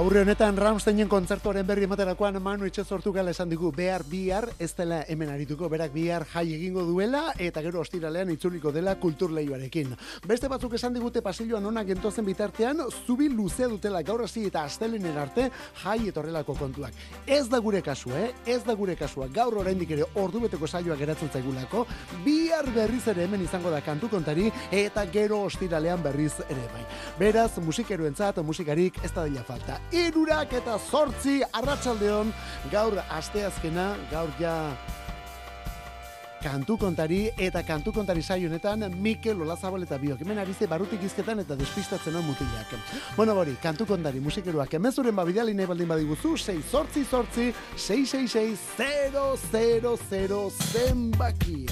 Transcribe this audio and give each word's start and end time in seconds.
Aurre 0.00 0.22
honetan 0.24 0.56
Ramsteinen 0.56 1.10
kontzertuaren 1.12 1.66
berri 1.68 1.84
ematerakoan 1.84 2.38
Manu 2.40 2.64
etxe 2.64 2.86
sortu 2.88 3.10
gala 3.12 3.34
esan 3.34 3.50
digu 3.52 3.68
behar 3.76 4.00
bihar 4.08 4.46
ez 4.56 4.70
dela 4.78 5.02
hemen 5.12 5.28
arituko, 5.28 5.68
berak 5.68 5.90
bihar 5.92 6.24
jai 6.30 6.54
egingo 6.54 6.86
duela 6.88 7.34
eta 7.36 7.60
gero 7.60 7.82
ostiralean 7.82 8.30
itzuliko 8.32 8.72
dela 8.72 8.94
kultur 8.96 9.34
lehioarekin. 9.36 9.92
Beste 10.24 10.48
batzuk 10.48 10.78
esan 10.78 10.96
digute 10.96 11.20
pasilloan 11.20 11.66
onak 11.68 11.90
gentozen 11.90 12.24
bitartean, 12.24 12.80
zubi 13.04 13.28
luzea 13.28 13.68
dutela 13.68 14.00
gaur 14.00 14.24
hasi 14.24 14.46
eta 14.48 14.62
astelenen 14.64 15.18
arte 15.20 15.50
jai 15.82 15.98
etorrelako 16.08 16.56
kontuak. 16.56 16.96
Ez 17.26 17.50
da 17.52 17.60
gure 17.60 17.82
kasua, 17.84 18.22
eh? 18.24 18.32
ez 18.46 18.64
da 18.64 18.72
gure 18.80 18.96
kasua, 18.96 19.28
gaur 19.28 19.58
oraindik 19.60 19.92
ere 19.98 20.08
ordu 20.14 20.40
beteko 20.46 20.64
saioa 20.66 20.96
geratzen 20.96 21.28
zaigulako, 21.28 21.84
bihar 22.24 22.72
berriz 22.72 23.02
ere 23.12 23.28
hemen 23.28 23.44
izango 23.44 23.68
da 23.68 23.84
kantu 23.84 24.08
kontari 24.16 24.48
eta 24.72 25.04
gero 25.12 25.44
ostiralean 25.50 26.00
berriz 26.08 26.32
ere 26.48 26.66
bai. 26.72 26.88
Beraz, 27.20 27.50
musikeroentzat 27.60 28.40
musikarik 28.40 29.04
ez 29.04 29.12
da 29.12 29.28
dela 29.28 29.44
falta 29.44 29.76
irurak 29.92 30.52
eta 30.52 30.78
zortzi 30.78 31.42
arratsaldeon 31.52 32.32
gaur 32.72 32.98
asteazkena, 33.08 33.94
gaur 34.10 34.28
ja 34.40 34.72
kantu 36.40 36.78
kontari 36.80 37.28
eta 37.38 37.62
kantu 37.62 37.92
kontari 37.92 38.22
saio 38.22 38.48
honetan 38.48 38.94
Mikel 39.02 39.42
Olazabal 39.42 39.82
eta 39.84 39.98
biok. 39.98 40.20
Hemen 40.24 40.38
arize 40.38 40.66
barutik 40.66 41.02
izketan 41.04 41.38
eta 41.44 41.56
despistatzen 41.56 42.14
hau 42.16 42.22
mutilak. 42.24 42.66
Bueno, 43.16 43.34
bori, 43.34 43.56
kantu 43.62 43.86
kontari 43.86 44.20
musikeruak 44.20 44.74
emezuren 44.80 45.16
babidali 45.16 45.54
nahi 45.54 45.66
baldin 45.68 45.88
badiguzu, 45.88 46.36
6 46.36 46.62
sortzi 46.70 47.04
sortzi, 47.04 47.54
666 47.76 50.50
zenbakia. 50.72 51.70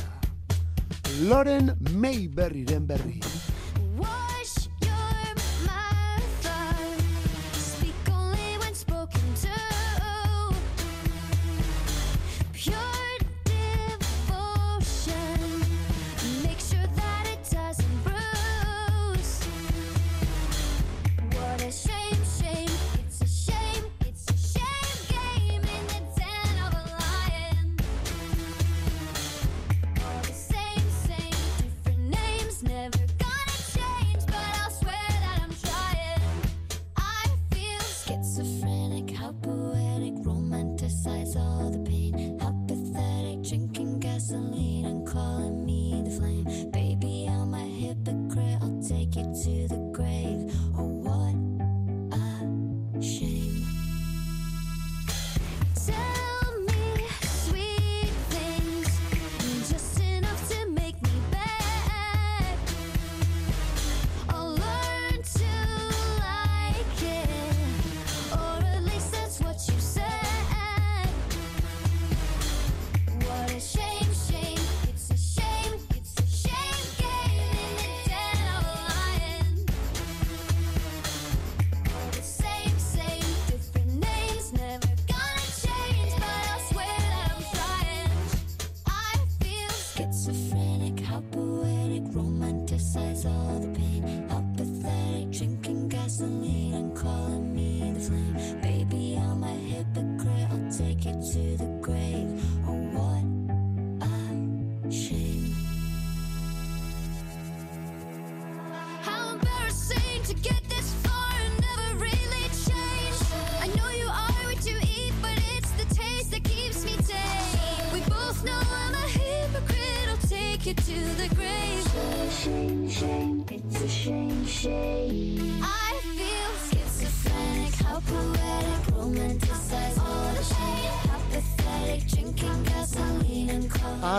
Loren 1.28 1.76
Mayberryren 1.96 2.86
berri. 2.86 3.20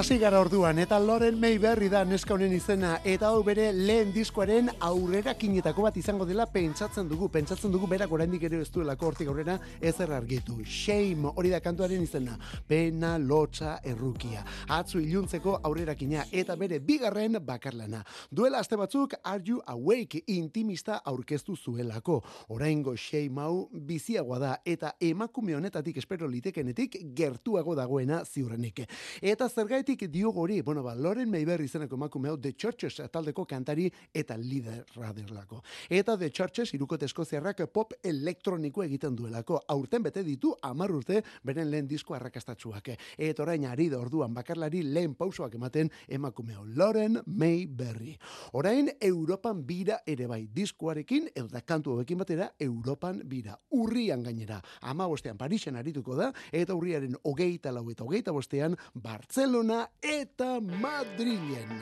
Hasi 0.09 0.17
gara 0.17 0.39
orduan, 0.41 0.79
eta 0.81 0.97
Loren 0.97 1.35
Mayberry 1.37 1.85
da 1.85 1.99
neska 2.01 2.33
honen 2.33 2.49
izena, 2.55 2.95
eta 3.05 3.27
hau 3.29 3.43
bere 3.45 3.67
lehen 3.77 4.09
diskoaren 4.09 4.71
aurrera 4.81 5.35
kinetako 5.37 5.83
bat 5.85 5.99
izango 6.01 6.25
dela 6.25 6.47
pentsatzen 6.49 7.05
dugu, 7.05 7.27
pentsatzen 7.29 7.69
dugu 7.69 7.85
berak 7.91 8.09
oraindik 8.17 8.47
ere 8.47 8.57
ez 8.63 8.71
duelako 8.73 9.05
hortik 9.05 9.29
aurrera 9.29 9.59
ezer 9.79 10.09
argitu. 10.17 10.55
Shame, 10.65 11.29
hori 11.35 11.51
da 11.53 11.59
kantuaren 11.61 12.01
izena, 12.01 12.39
pena, 12.65 13.11
lotxa, 13.21 13.75
errukia. 13.85 14.41
Atzu 14.79 14.97
iluntzeko 15.03 15.59
aurrera 15.69 15.93
kina, 15.93 16.25
eta 16.31 16.57
bere 16.57 16.81
bigarren 16.81 17.37
bakarlana. 17.45 18.01
Duela 18.31 18.63
aste 18.65 18.81
batzuk, 18.81 19.13
Are 19.21 19.45
You 19.45 19.61
Awake 19.67 20.23
intimista 20.25 21.03
aurkeztu 21.05 21.53
zuelako. 21.53 22.23
Oraingo 22.57 22.95
shame 22.97 23.45
hau 23.45 23.69
biziagoa 23.69 24.41
da, 24.41 24.57
eta 24.65 24.95
emakume 24.99 25.53
honetatik 25.53 26.01
espero 26.01 26.25
litekenetik 26.25 26.97
gertuago 27.13 27.77
dagoena 27.77 28.23
ziurrenik. 28.25 28.87
Eta 29.21 29.45
zergaitik 29.53 29.98
zergatik 29.99 30.11
diogo 30.11 30.41
hori, 30.41 30.61
bueno, 30.61 30.83
ba, 30.83 30.95
Loren 30.95 31.29
Mayberry 31.29 31.65
izeneko 31.65 31.95
emakume 31.95 32.29
hau 32.29 32.37
The 32.37 32.53
Churches 32.53 33.01
taldeko 33.11 33.45
kantari 33.45 33.89
eta 34.13 34.37
lider 34.37 34.85
raderlako. 34.95 35.61
Eta 35.89 36.17
The 36.17 36.29
Churches 36.31 36.73
irukote 36.73 37.05
eskoziarrak 37.05 37.67
pop 37.71 37.93
elektroniko 38.03 38.83
egiten 38.83 39.15
duelako. 39.15 39.59
Aurten 39.67 40.03
bete 40.03 40.23
ditu 40.23 40.53
amar 40.61 40.91
urte 40.91 41.21
beren 41.43 41.69
lehen 41.69 41.87
disko 41.87 42.15
arrakastatxuak. 42.15 42.89
Eta 43.17 43.43
orain 43.43 43.65
ari 43.65 43.89
da 43.89 43.99
orduan 43.99 44.33
bakarlari 44.33 44.83
lehen 44.83 45.15
pausoak 45.15 45.55
ematen 45.55 45.89
emakume 46.07 46.55
hau 46.55 46.65
Loren 46.65 47.19
Mayberry. 47.25 48.17
Orain 48.53 48.89
Europan 48.99 49.65
bira 49.65 50.01
ere 50.05 50.27
bai 50.27 50.47
diskoarekin, 50.53 51.29
da 51.49 51.61
kantu 51.61 51.93
hobekin 51.93 52.17
batera, 52.17 52.51
Europan 52.59 53.21
bira. 53.25 53.57
Urrian 53.71 54.23
gainera, 54.23 54.61
ama 54.81 55.07
bostean 55.07 55.37
Parisen 55.37 55.75
arituko 55.75 56.15
da, 56.15 56.31
eta 56.51 56.75
urriaren 56.75 57.15
hogeita 57.23 57.71
lau 57.71 57.87
eta 57.91 58.03
hogeita 58.03 58.31
bostean 58.31 58.77
Barcelona 58.93 59.88
eta 60.01 60.59
Madrilen. 60.59 61.73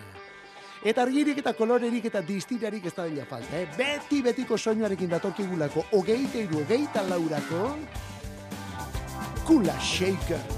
Eta 0.84 1.02
argirik 1.02 1.42
eta 1.42 1.54
kolorerik 1.58 2.06
eta 2.06 2.22
distirarik 2.22 2.86
ez 2.86 2.94
da 2.96 3.08
dela 3.08 3.26
falta, 3.26 3.58
eh? 3.58 3.66
Beti 3.78 4.22
betiko 4.22 4.58
soinuarekin 4.58 5.10
datorkigulako, 5.10 5.88
ogeita 5.98 6.38
iru, 6.46 6.62
ogeita 6.62 7.04
laurako, 7.10 7.74
Kula 9.48 9.80
Shaker. 9.80 10.57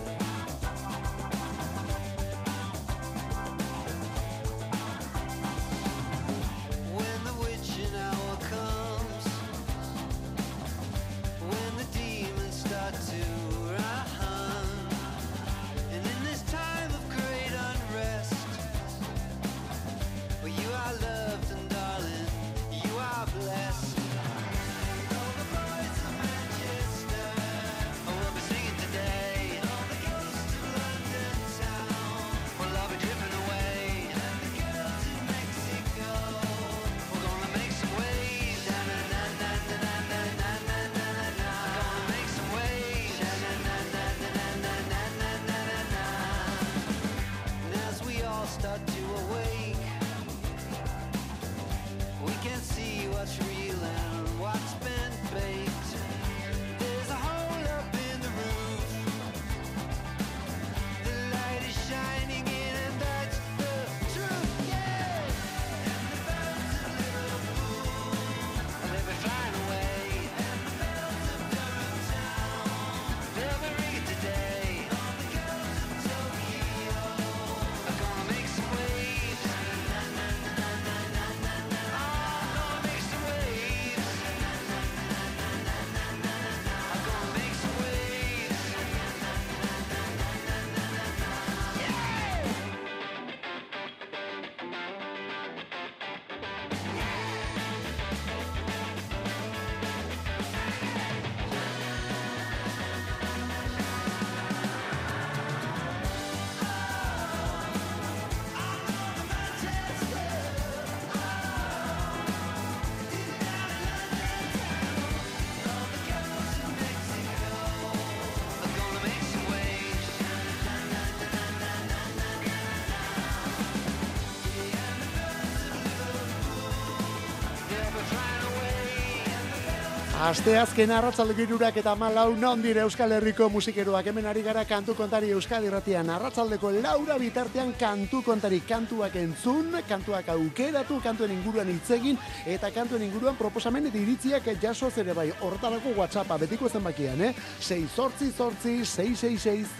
Aste 130.30 130.54
azken 130.62 130.92
arratzalde 130.94 131.48
eta 131.76 131.96
malau 131.96 132.36
non 132.38 132.62
dire 132.62 132.81
Euskal 132.81 133.12
Herriko 133.12 133.50
musikeroak? 133.50 134.06
Hemen 134.06 134.28
ari 134.28 134.44
gara 134.44 134.64
kantu 134.64 134.94
kontari 134.94 135.31
Euskal 135.31 135.64
Irratian. 135.66 136.08
Arratzaldeko 136.08 136.70
laura 136.70 137.18
bitartean 137.18 137.74
kantu 137.74 138.22
kontari 138.22 138.60
kantuak 138.60 139.16
entzun, 139.16 139.74
kantuak 139.88 140.30
aukeratu, 140.30 141.02
kantuen 141.02 141.31
inguruan 141.31 141.70
itzegin 141.70 142.18
eta 142.46 142.70
kantuen 142.70 143.02
inguruan 143.02 143.36
proposamen 143.38 143.88
eta 143.88 143.98
iritziak 143.98 144.44
jaso 144.62 144.92
zere 144.92 145.14
bai. 145.14 145.31
Horretarako 145.42 145.96
WhatsAppa 145.98 146.38
betiko 146.38 146.70
zenbakian, 146.70 147.22
eh? 147.22 147.34
6 147.60 147.90
sortzi 147.96 148.31
sortzi 148.31 148.84
666 148.86 149.74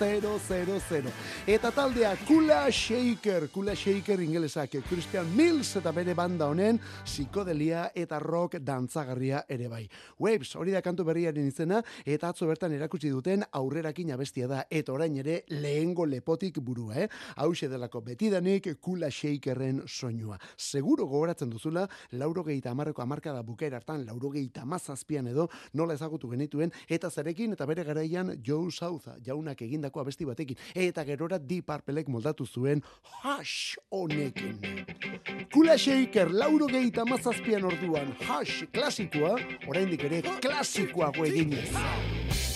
000 0.00 1.12
eta 1.46 1.70
taldea 1.70 2.16
Kula 2.26 2.70
Shaker 2.70 3.48
Kula 3.52 3.76
Shaker 3.76 4.20
ingelesak 4.20 4.70
Christian 4.88 5.26
Mills 5.36 5.76
eta 5.76 5.92
bere 5.92 6.14
banda 6.14 6.48
honen 6.48 6.80
psikodelia 7.10 7.88
eta 7.98 8.20
rock 8.22 8.60
dantzagarria 8.62 9.40
ere 9.50 9.66
bai. 9.68 9.82
Waves, 10.22 10.52
hori 10.54 10.70
da 10.70 10.82
kantu 10.82 11.02
berriaren 11.08 11.48
izena, 11.48 11.80
eta 12.06 12.28
atzo 12.30 12.46
bertan 12.46 12.70
erakutsi 12.76 13.10
duten 13.10 13.42
aurrerakin 13.58 14.12
abestia 14.14 14.46
da, 14.46 14.60
eta 14.70 14.92
orain 14.94 15.16
ere 15.18 15.40
lehengo 15.50 16.06
lepotik 16.06 16.60
burua, 16.62 17.00
eh? 17.02 17.08
Hau 17.42 17.50
delako 17.50 18.00
betidanik 18.06 18.68
kula 18.80 19.10
shakerren 19.10 19.82
soinua. 19.88 20.38
Seguro 20.56 21.06
gogoratzen 21.06 21.50
duzula, 21.50 21.88
lauro 22.12 22.44
gehieta 22.44 22.70
amarreko 22.70 23.02
amarkada 23.02 23.42
bukera 23.42 23.80
hartan, 23.80 24.06
lauro 24.06 24.30
gehieta 24.30 24.64
mazazpian 24.64 25.26
edo, 25.26 25.48
nola 25.74 25.94
ezagutu 25.94 26.30
genituen, 26.30 26.70
eta 26.88 27.10
zarekin, 27.10 27.52
eta 27.52 27.66
bere 27.66 27.84
garaian 27.84 28.36
Joe 28.40 28.70
Southa, 28.70 29.16
jaunak 29.26 29.62
egindako 29.62 30.00
abesti 30.00 30.24
batekin, 30.24 30.56
eta 30.74 31.04
gerora 31.04 31.38
Deep 31.38 31.66
Purpleek 31.66 32.08
moldatu 32.08 32.46
zuen, 32.46 32.82
hash 33.24 33.76
honekin. 33.90 34.60
Kula 35.50 35.76
shaker, 35.76 36.30
lauro 36.30 36.66
gehieta 36.70 36.89
hogeita 36.90 37.04
mazazpian 37.04 37.64
orduan, 37.64 38.10
hash, 38.26 38.64
klasikoa, 38.74 39.38
oraindik 39.68 40.04
ere 40.04 40.22
klasikoa 40.42 41.12
eginez. 41.22 42.49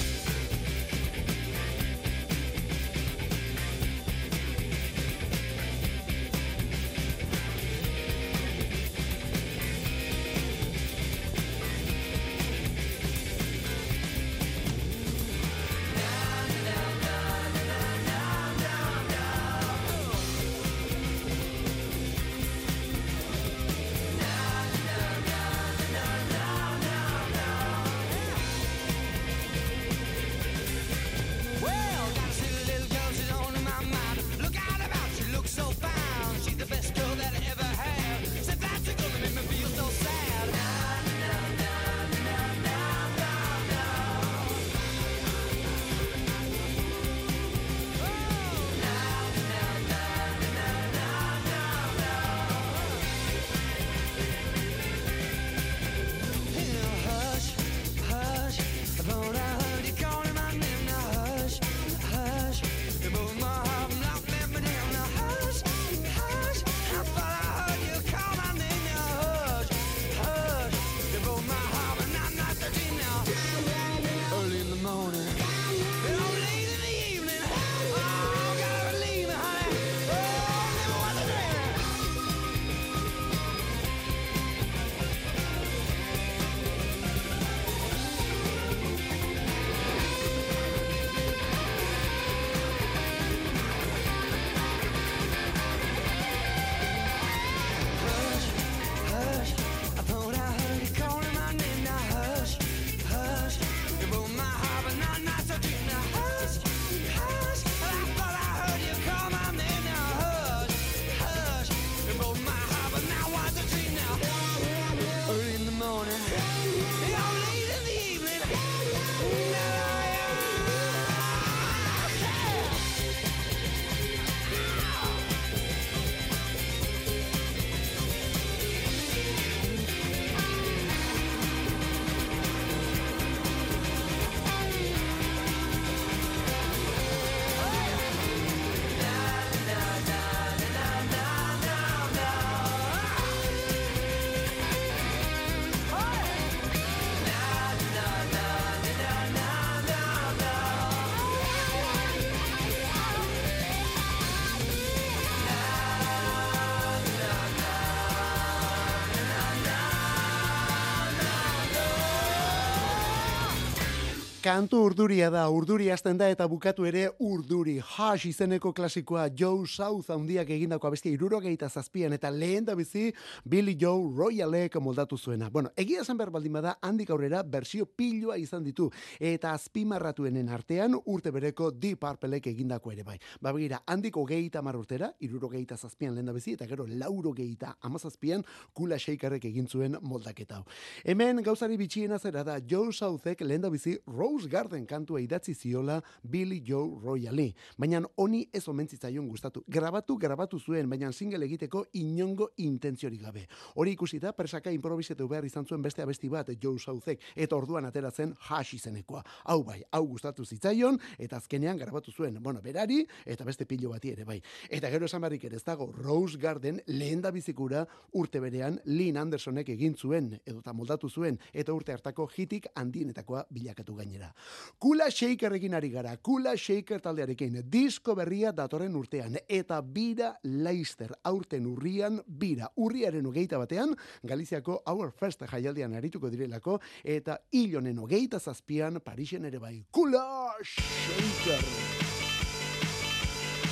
Kantu 164.44 164.82
urduria 164.84 165.30
da, 165.32 165.46
urduri 165.48 165.86
hasten 165.88 166.18
da 166.20 166.26
eta 166.28 166.44
bukatu 166.52 166.84
ere 166.84 167.06
urduri. 167.24 167.78
Hash 167.80 168.26
izeneko 168.28 168.74
klasikoa 168.76 169.30
Joe 169.32 169.64
South 169.64 170.10
handiak 170.12 170.50
egindako 170.52 170.90
abestia 170.90 171.14
irurogeita 171.16 171.70
zazpian 171.70 172.12
eta 172.12 172.28
lehen 172.28 172.66
da 172.66 172.74
bizi 172.76 173.06
Billy 173.48 173.72
Joe 173.80 174.10
Royalek 174.12 174.76
moldatu 174.84 175.16
zuena. 175.16 175.48
Bueno, 175.48 175.70
egia 175.80 176.02
esan 176.02 176.20
behar 176.20 176.32
baldin 176.34 176.52
bada 176.58 176.74
handik 176.84 177.08
aurrera 177.14 177.40
bersio 177.42 177.86
piloa 177.86 178.36
izan 178.36 178.66
ditu 178.66 178.90
eta 179.18 179.54
azpimarratuenen 179.56 180.52
artean 180.52 180.98
urte 181.06 181.32
bereko 181.32 181.70
Deep 181.70 182.04
Purpleek 182.04 182.50
egindako 182.52 182.92
ere 182.92 183.02
bai. 183.02 183.16
Babegira, 183.40 183.80
handiko 183.86 184.26
geita 184.28 184.60
mar 184.60 184.76
urtera, 184.76 185.08
irurogeita 185.24 185.80
zazpian 185.80 186.12
lehen 186.18 186.28
da 186.28 186.36
bizi 186.36 186.58
eta 186.58 186.68
gero 186.68 186.84
lauro 186.90 187.32
geita 187.32 187.78
amazazpian 187.80 188.44
kula 188.74 189.00
sheikarrek 189.00 189.48
egin 189.54 189.72
zuen 189.72 189.96
moldaketa. 190.02 190.60
Hemen 191.02 191.40
gauzari 191.48 191.80
bitxiena 191.80 192.20
zera 192.20 192.44
da 192.44 192.60
Joe 192.60 192.92
Southek 192.92 193.40
lehen 193.40 193.64
da 193.64 193.72
bizi 193.72 193.96
Rose 194.34 194.48
Garden 194.48 194.84
kantua 194.84 195.20
idatzi 195.22 195.52
ziola 195.54 196.00
Billy 196.22 196.60
Joe 196.66 196.98
Royali. 197.00 197.54
Baina 197.78 198.00
honi 198.16 198.40
ez 198.52 198.64
omentzitzaion 198.68 199.28
gustatu. 199.30 199.62
Grabatu, 199.68 200.16
grabatu 200.18 200.58
zuen, 200.58 200.88
baina 200.90 201.12
single 201.12 201.46
egiteko 201.46 201.84
inongo 202.00 202.48
intentziorik 202.58 203.22
gabe. 203.22 203.44
Hori 203.76 203.92
ikusita, 203.94 204.32
presaka 204.34 204.72
improvisetu 204.74 205.28
behar 205.30 205.46
izan 205.46 205.66
zuen 205.66 205.82
beste 205.82 206.02
abesti 206.02 206.28
bat 206.28 206.50
Joe 206.60 206.80
Southek, 206.82 207.22
eta 207.36 207.54
orduan 207.54 207.86
ateratzen 207.86 208.34
hash 208.48 208.74
izenekoa. 208.74 209.22
Hau 209.44 209.62
bai, 209.62 209.84
hau 209.92 210.02
gustatu 210.08 210.44
zitzaion, 210.44 210.98
eta 211.16 211.38
azkenean 211.38 211.78
grabatu 211.78 212.10
zuen, 212.10 212.42
bueno, 212.42 212.60
berari, 212.60 213.04
eta 213.24 213.46
beste 213.46 213.68
pilo 213.70 213.94
bati 213.94 214.10
ere 214.16 214.24
bai. 214.24 214.40
Eta 214.68 214.90
gero 214.90 215.06
esan 215.06 215.22
barrik 215.22 215.44
ere 215.44 215.62
ez 215.62 215.64
dago, 215.64 215.92
Rose 215.92 216.42
Garden 216.42 216.82
lehen 216.86 217.22
da 217.22 217.30
bizikura 217.30 217.86
urte 218.12 218.42
berean 218.42 218.80
Lynn 218.86 219.22
Andersonek 219.22 219.70
egin 219.78 219.94
zuen, 219.94 220.32
edota 220.44 220.74
moldatu 220.74 221.08
zuen, 221.08 221.38
eta 221.52 221.72
urte 221.72 221.94
hartako 221.94 222.26
hitik 222.36 222.66
handienetakoa 222.74 223.46
bilakatu 223.54 223.94
gainera. 223.94 224.23
Gainera. 224.24 224.34
Kula 224.78 225.10
Shakerrekin 225.10 225.74
ari 225.74 225.88
gara, 225.88 226.16
Kula 226.16 226.56
Shaker 226.56 227.00
taldearekin, 227.00 227.62
disko 227.70 228.14
berria 228.14 228.52
datorren 228.52 228.94
urtean, 228.94 229.36
eta 229.48 229.80
bira 229.80 230.34
Leister, 230.44 231.14
aurten 231.24 231.66
urrian, 231.66 232.20
bira, 232.26 232.68
urriaren 232.76 233.26
ogeita 233.26 233.58
batean, 233.58 233.94
Galiziako 234.22 234.82
Our 234.86 235.10
First 235.10 235.42
jaialdian 235.50 235.94
arituko 235.94 236.30
direlako, 236.30 236.80
eta 237.02 237.38
hilonen 237.52 237.98
ogeita 237.98 238.40
zazpian, 238.40 239.00
Parisen 239.00 239.44
ere 239.44 239.58
bai, 239.58 239.84
Kula 239.90 240.54
Shaker! 240.62 242.03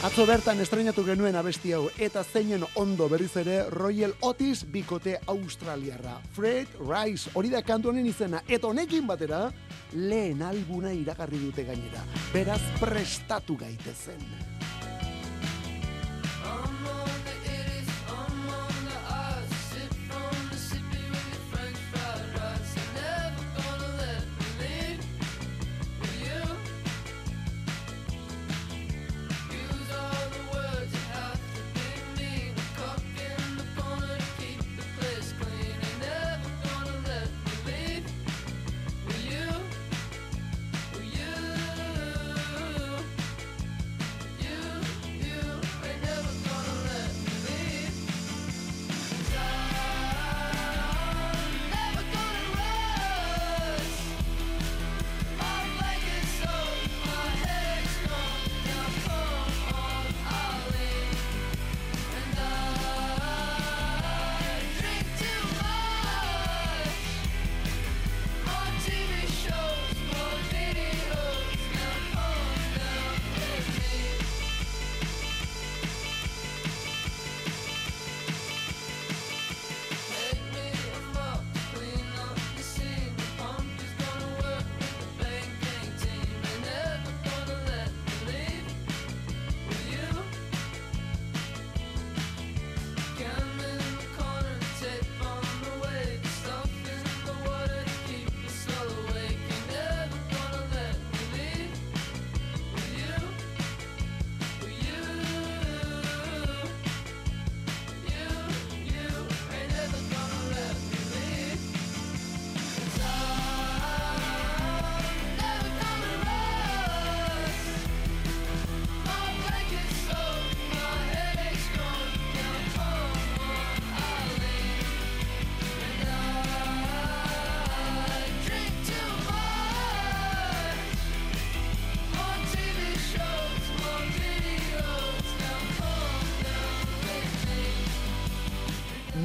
Atzo 0.02 0.24
bertan 0.26 0.58
estrenatu 0.58 1.04
genuen 1.06 1.36
abesti 1.38 1.70
hau 1.76 1.84
eta 2.02 2.24
zeinen 2.26 2.64
ondo 2.80 3.06
berriz 3.06 3.36
ere 3.38 3.60
Royal 3.70 4.10
Otis 4.26 4.64
bikote 4.66 5.12
Australiarra. 5.30 6.16
Fred 6.34 6.74
Rice 6.80 7.30
hori 7.38 7.52
da 7.52 7.60
kantu 7.62 7.92
honen 7.92 8.08
izena 8.10 8.40
eta 8.48 8.66
honekin 8.66 9.06
batera 9.06 9.44
lehen 9.94 10.42
albuna 10.42 10.90
iragarri 10.90 11.38
dute 11.44 11.62
gainera. 11.70 12.02
Beraz 12.34 12.58
prestatu 12.80 13.54
gaitezen. 13.62 14.26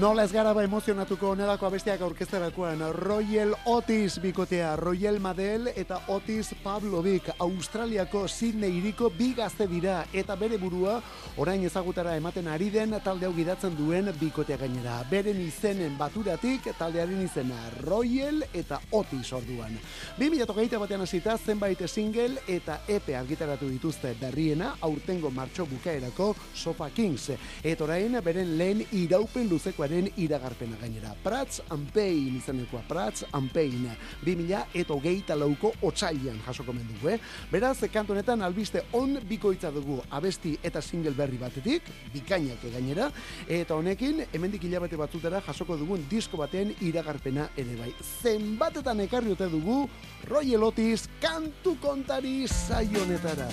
Nola 0.08 0.24
ez 0.24 0.32
gara 0.32 0.54
ba 0.56 0.62
emozionatuko 0.64 1.34
onelako 1.34 1.66
abestiak 1.68 2.00
aurkezterakoan. 2.06 2.80
Royal 2.96 3.50
Otis 3.68 4.22
bikotea, 4.24 4.70
Royal 4.80 5.18
Madel 5.20 5.68
eta 5.76 5.98
Otis 6.08 6.54
Pavlovic, 6.64 7.28
Australiako 7.44 8.22
Sydney 8.32 8.78
iriko 8.78 9.10
bi 9.12 9.34
gazte 9.36 9.68
dira. 9.68 10.06
Eta 10.16 10.38
bere 10.40 10.56
burua 10.62 11.02
orain 11.38 11.64
ezagutara 11.64 12.18
ematen 12.18 12.48
ari 12.52 12.70
den 12.70 12.96
talde 13.04 13.26
hau 13.26 13.34
gidatzen 13.34 13.78
duen 13.78 14.12
bikotea 14.20 14.58
gainera. 14.58 15.00
Beren 15.10 15.40
izenen 15.40 15.96
baturatik 15.98 16.68
taldearen 16.78 17.24
izena 17.24 17.58
Royal 17.80 18.44
eta 18.54 18.82
Otis 18.92 19.32
orduan. 19.32 19.80
2008 20.20 20.82
batean 20.84 21.02
hasita 21.02 21.38
zenbait 21.38 21.88
single 21.88 22.44
eta 22.48 22.82
EP 22.88 23.14
argitaratu 23.16 23.70
dituzte 23.70 24.16
berriena 24.20 24.76
aurtengo 24.82 25.32
martxo 25.32 25.66
bukaerako 25.66 26.36
Sofa 26.54 26.90
Kings. 26.90 27.32
Eta 27.64 27.84
orain 27.84 28.20
beren 28.24 28.58
lehen 28.58 28.84
iraupen 28.92 29.48
luzeko 29.48 29.78
diskoaren 29.78 30.10
iragarpena 30.18 30.78
gainera. 30.82 31.14
Prats 31.24 31.62
and 31.70 31.92
Pain 31.94 32.38
izanekoa, 32.38 32.82
Prats 32.88 33.26
and 33.34 33.52
Pain. 33.54 33.92
2000 34.26 34.66
eta 34.74 34.94
hogeita 34.94 35.36
lauko 35.36 35.74
otxailan 35.82 36.40
jasoko 36.46 36.74
mendugu, 36.74 37.10
eh? 37.10 37.20
Beraz, 37.52 37.78
kantu 37.94 38.14
honetan 38.14 38.42
albiste 38.42 38.84
on 38.94 39.20
bikoitza 39.30 39.72
dugu 39.72 40.02
abesti 40.10 40.58
eta 40.64 40.82
single 40.82 41.14
berri 41.28 41.40
batetik, 41.42 41.92
bikainak 42.14 42.64
gainera, 42.72 43.10
eta 43.52 43.76
honekin, 43.76 44.24
hemendik 44.32 44.64
hilabete 44.64 45.00
batzutera 45.00 45.42
jasoko 45.44 45.76
dugun 45.78 46.06
disko 46.10 46.40
baten 46.40 46.72
iragarpena 46.88 47.50
ere 47.58 47.76
bai. 47.76 47.92
Zenbatetan 48.24 49.04
ekarri 49.04 49.36
ote 49.36 49.50
dugu, 49.52 49.84
Royal 50.32 50.64
Otis 50.72 51.10
kantu 51.20 51.76
kontari 51.84 52.48
saionetara. 52.48 53.52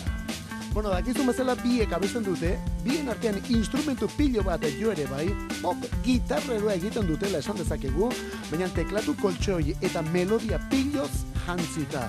Bueno, 0.75 0.90
dakizu 0.90 1.23
bezala 1.23 1.54
biek 1.54 1.93
abesten 1.95 2.25
dute, 2.26 2.49
bien 2.83 3.07
artean 3.09 3.37
instrumentu 3.54 4.09
pilo 4.16 4.43
bat 4.43 4.64
jo 4.75 4.90
ere 4.90 5.04
bai, 5.07 5.28
pop 5.61 5.85
gitarreroa 6.02 6.75
egiten 6.75 7.07
dutela 7.07 7.38
esan 7.38 7.61
dezakegu, 7.61 8.09
baina 8.49 8.66
teklatu 8.75 9.14
koltsoi 9.21 9.76
eta 9.87 10.02
melodia 10.09 10.59
piloz 10.73 11.12
jantzita. 11.45 12.09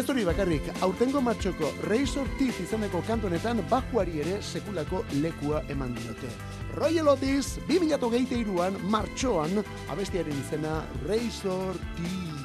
Ez 0.00 0.06
hori 0.08 0.24
bakarrik, 0.24 0.70
aurtengo 0.80 1.20
martxoko 1.20 1.68
Razor 1.90 2.32
Teeth 2.38 2.62
izaneko 2.64 3.02
kantonetan 3.04 3.60
bajuari 3.68 4.24
ere 4.24 4.40
sekulako 4.40 5.02
lekua 5.20 5.60
eman 5.68 5.92
diote. 6.00 6.32
Royal 6.80 7.12
Otis, 7.12 7.58
2008an 7.68 8.80
martxoan, 8.96 9.60
abestiaren 9.92 10.40
izena 10.40 10.80
Razor 11.04 11.76
Teeth. 12.00 12.35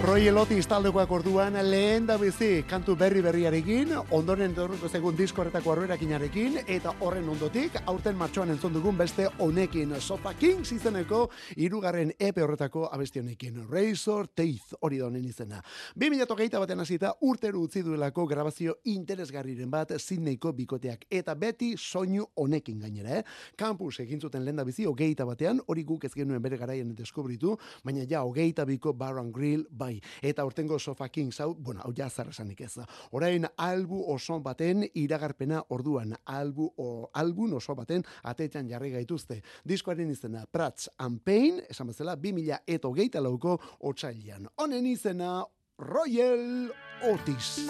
Roy 0.00 0.30
Otis 0.32 0.64
taldekoak 0.64 1.10
orduan 1.12 1.58
lehen 1.68 2.06
da 2.08 2.14
bizi 2.16 2.62
kantu 2.64 2.94
berri 2.96 3.20
berriarekin, 3.20 3.90
ondoren 4.16 4.54
dorruko 4.56 4.88
segun 4.88 5.12
diskorretako 5.14 5.74
aurrerakinarekin, 5.74 6.56
eta 6.64 6.94
horren 7.04 7.28
ondotik, 7.28 7.76
aurten 7.84 8.16
martxoan 8.16 8.48
entzun 8.54 8.72
dugun 8.72 8.96
beste 8.96 9.26
honekin, 9.44 9.92
Sofa 10.00 10.32
Kings 10.40 10.72
izeneko, 10.72 11.26
irugarren 11.60 12.14
epe 12.18 12.40
horretako 12.40 12.86
abesti 12.88 13.20
honekin, 13.20 13.58
Razor 13.68 14.30
Teeth 14.34 14.72
hori 14.80 15.02
da 15.02 15.10
izena. 15.18 15.60
2008 15.94 16.58
baten 16.58 16.80
hasita 16.80 17.12
urteru 17.20 17.66
utzi 17.68 17.82
duelako 17.82 18.26
grabazio 18.26 18.78
interesgarriren 18.84 19.70
bat 19.70 19.92
Sydneyko 19.98 20.54
bikoteak, 20.54 21.04
eta 21.10 21.34
beti 21.34 21.74
soinu 21.76 22.24
honekin 22.36 22.80
gainera, 22.80 23.18
eh? 23.18 23.24
Campus 23.54 24.00
egin 24.00 24.18
zuten 24.20 24.46
lehen 24.46 24.56
da 24.56 24.64
bizi, 24.64 24.86
hogeita 24.86 25.28
batean, 25.28 25.60
hori 25.66 25.84
guk 25.84 26.08
ez 26.08 26.14
genuen 26.14 26.40
bere 26.40 26.56
garaian 26.56 26.96
deskubritu, 26.96 27.58
baina 27.84 28.08
ja, 28.08 28.24
hogeita 28.24 28.64
biko 28.64 28.94
Bar 28.94 29.20
Grill, 29.30 29.66
bai, 29.70 29.89
Eta 30.22 30.44
urtengo 30.46 30.78
Sofa 30.78 31.08
Kings 31.08 31.40
hau, 31.40 31.54
bueno, 31.54 31.80
hau 31.84 31.92
jazar 31.96 32.28
esanik 32.30 32.60
ez. 32.60 32.76
Orain 33.16 33.46
albu 33.56 34.02
oso 34.12 34.38
baten 34.40 34.84
iragarpena 34.94 35.62
orduan, 35.68 36.14
albu 36.24 36.72
o, 36.76 37.10
albun 37.14 37.54
oso 37.58 37.74
baten 37.74 38.04
atetan 38.22 38.68
jarri 38.68 38.92
gaituzte. 38.94 39.40
Diskoaren 39.64 40.10
izena 40.10 40.44
Prats 40.50 40.90
and 40.98 41.22
Pain, 41.24 41.62
esan 41.68 41.90
bezala, 41.90 42.16
2000 42.16 42.62
eto 42.66 42.92
geita 42.92 43.20
lauko 43.20 43.58
otxailian. 43.80 44.48
Honen 44.56 44.86
izena 44.86 45.44
Royal 45.78 46.70
Otis. 47.02 47.66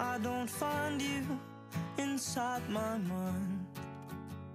I 0.00 0.16
don't 0.18 0.48
find 0.48 1.02
you 1.02 1.26
inside 1.98 2.62
my 2.70 2.98
mind 2.98 3.66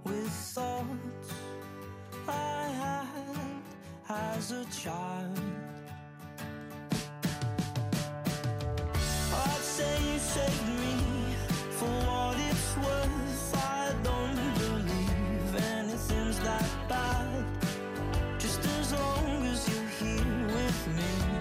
with 0.06 0.30
thoughts 0.30 1.34
I 2.28 2.70
had 2.80 3.73
as 4.14 4.52
a 4.52 4.66
child. 4.66 5.40
I'd 9.34 9.66
say 9.76 9.94
you 10.08 10.20
saved 10.20 10.68
me 10.82 11.36
for 11.78 11.94
what 12.08 12.36
it's 12.50 12.78
worth. 12.78 13.56
I 13.56 13.94
don't 14.04 14.54
believe 14.64 15.56
anything's 15.78 16.40
that 16.40 16.70
bad. 16.88 17.46
Just 18.40 18.66
as 18.66 18.94
long 18.94 19.46
as 19.52 19.60
you're 19.70 19.92
here 20.00 20.48
with 20.48 20.88
me. 20.98 21.33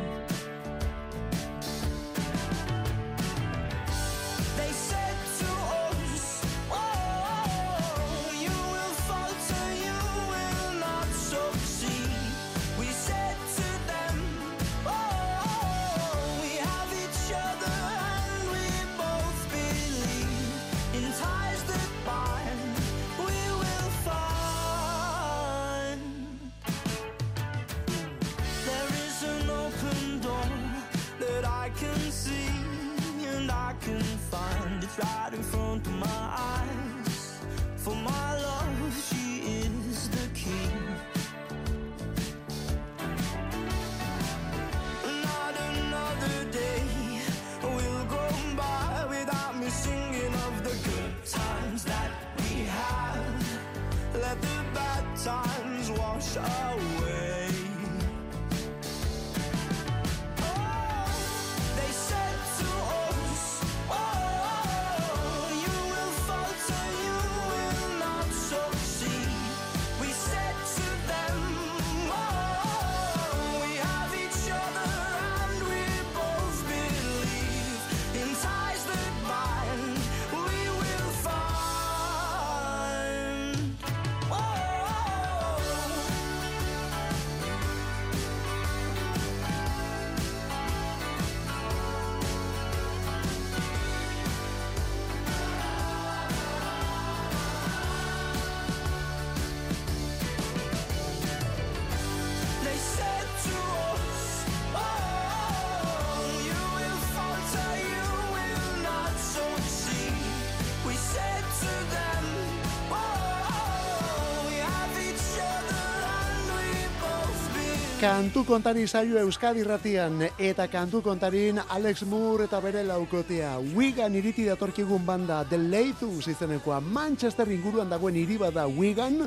Kantu 118.02 118.42
kontari 118.42 118.82
saio 118.90 119.14
Euskadi 119.14 119.62
ratian 119.62 120.24
eta 120.34 120.64
kantu 120.66 120.98
kontarin 121.06 121.60
Alex 121.70 122.02
Moore 122.02 122.48
eta 122.48 122.58
bere 122.58 122.80
laukotea. 122.82 123.52
Wigan 123.76 124.16
iriti 124.18 124.42
datorkigun 124.42 125.04
banda 125.06 125.44
The 125.46 125.54
Lathus 125.54 126.26
izenekoa 126.26 126.80
Manchester 126.82 127.46
inguruan 127.54 127.86
dagoen 127.86 128.18
hiri 128.18 128.40
bada 128.42 128.64
Wigan 128.66 129.20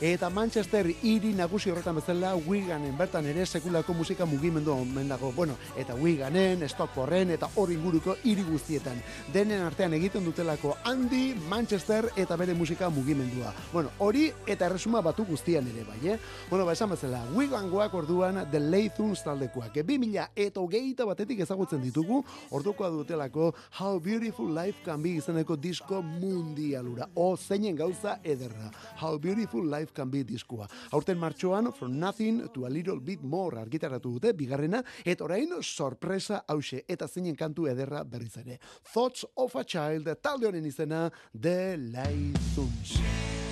eta 0.00 0.30
Manchester 0.30 0.88
hiri 1.02 1.34
nagusi 1.36 1.74
horretan 1.74 1.98
bezala 2.00 2.30
Wiganen 2.46 2.96
bertan 2.96 3.28
ere 3.28 3.44
sekulako 3.44 3.92
musika 3.92 4.24
mugimendu 4.24 4.72
omen 4.72 5.12
dago. 5.12 5.34
Bueno, 5.36 5.58
eta 5.76 5.92
Wiganen, 5.92 6.64
Stockporren 6.70 7.34
eta 7.36 7.50
hor 7.56 7.68
inguruko 7.70 8.16
hiri 8.24 8.48
guztietan. 8.48 8.96
Denen 9.34 9.60
artean 9.60 9.92
egiten 9.92 10.24
dutelako 10.24 10.78
handi 10.84 11.34
Manchester 11.50 12.08
eta 12.16 12.40
bere 12.40 12.54
musika 12.54 12.88
mugimendua. 12.88 13.52
Bueno, 13.74 13.92
hori 13.98 14.32
eta 14.46 14.70
erresuma 14.72 15.04
batu 15.04 15.28
guztian 15.28 15.68
ere 15.68 15.84
bai, 15.84 16.14
eh? 16.14 16.18
Bueno, 16.48 16.64
ba 16.64 16.72
esan 16.72 16.96
bezala, 16.96 17.26
Wigan 17.36 17.68
goak 17.68 17.92
orduan 18.22 18.50
The 18.50 18.58
Lathuns 18.58 19.22
taldekoak. 19.24 19.74
2000 19.82 20.28
eta 20.36 20.60
hogeita 20.60 21.04
batetik 21.06 21.40
ezagutzen 21.42 21.82
ditugu, 21.82 22.22
ordukoa 22.54 22.90
dutelako 22.90 23.52
How 23.78 23.98
Beautiful 24.00 24.52
Life 24.54 24.84
Can 24.84 25.02
Be 25.02 25.16
izeneko 25.18 25.56
disko 25.56 26.02
mundialura. 26.02 27.08
O, 27.16 27.36
zeinen 27.36 27.76
gauza 27.76 28.18
ederra. 28.22 28.70
How 29.00 29.18
Beautiful 29.18 29.66
Life 29.66 29.92
Can 29.94 30.10
Be 30.10 30.22
diskoa. 30.24 30.68
Aurten 30.92 31.18
martxoan, 31.18 31.72
From 31.72 31.98
Nothing 31.98 32.48
to 32.54 32.66
a 32.66 32.70
Little 32.70 33.00
Bit 33.00 33.22
More 33.22 33.58
argitaratu 33.60 34.14
dute, 34.18 34.32
bigarrena, 34.38 34.82
eta 35.04 35.24
orain 35.24 35.50
sorpresa 35.62 36.44
hause, 36.46 36.84
eta 36.88 37.08
zeinen 37.08 37.36
kantu 37.36 37.66
ederra 37.66 38.04
berriz 38.04 38.36
ere. 38.36 38.60
Thoughts 38.92 39.26
of 39.36 39.56
a 39.56 39.64
Child, 39.64 40.14
talde 40.22 40.46
honen 40.46 40.66
izena, 40.66 41.08
The 41.34 41.76
Lathuns. 41.76 43.51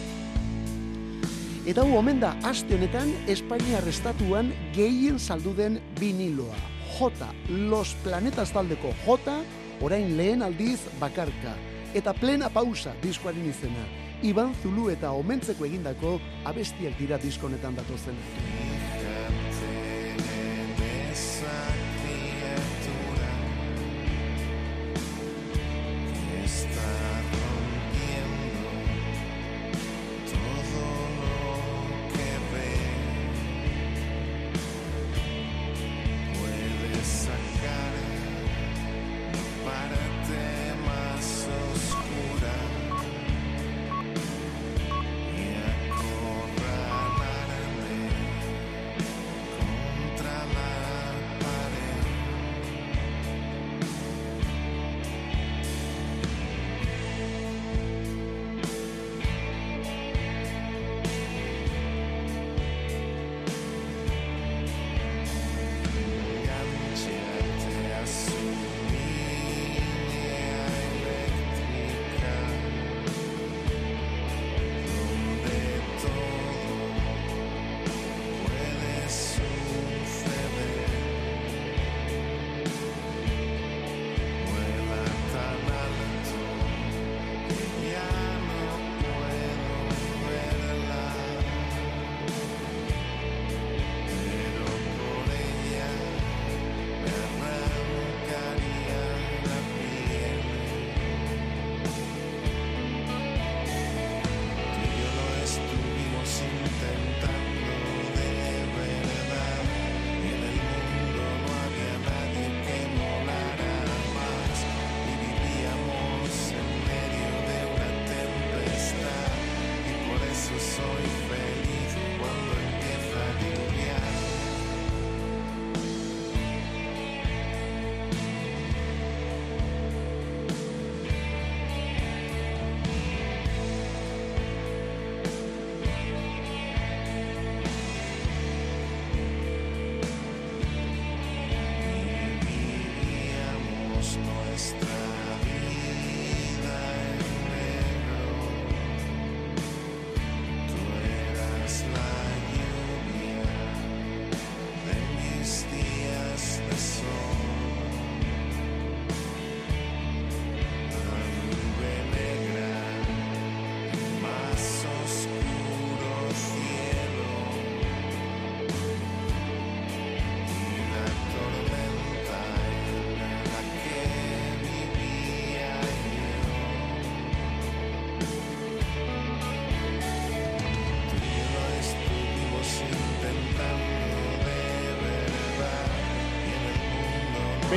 Eta 1.71 1.85
hu 1.87 1.93
omen 1.95 2.19
da, 2.19 2.33
aste 2.43 2.75
honetan, 2.75 3.13
Espainia 3.31 3.79
estatuan 3.87 4.49
gehien 4.75 5.21
salduden 5.23 5.77
viniloa. 6.01 6.57
J, 6.97 7.29
Los 7.71 7.93
Planetas 8.03 8.51
taldeko 8.51 8.91
J, 9.05 9.37
orain 9.81 10.17
lehen 10.19 10.43
aldiz 10.43 10.81
bakarka. 10.99 11.55
Eta 11.95 12.11
plena 12.19 12.51
pausa 12.51 12.97
diskoaren 13.05 13.47
izena. 13.47 13.87
Iban 14.27 14.51
Zulu 14.65 14.89
eta 14.91 15.13
omentzeko 15.15 15.69
egindako 15.69 16.17
abestiak 16.51 16.99
dira 16.99 17.23
diskonetan 17.23 17.79
datozen. 17.79 18.19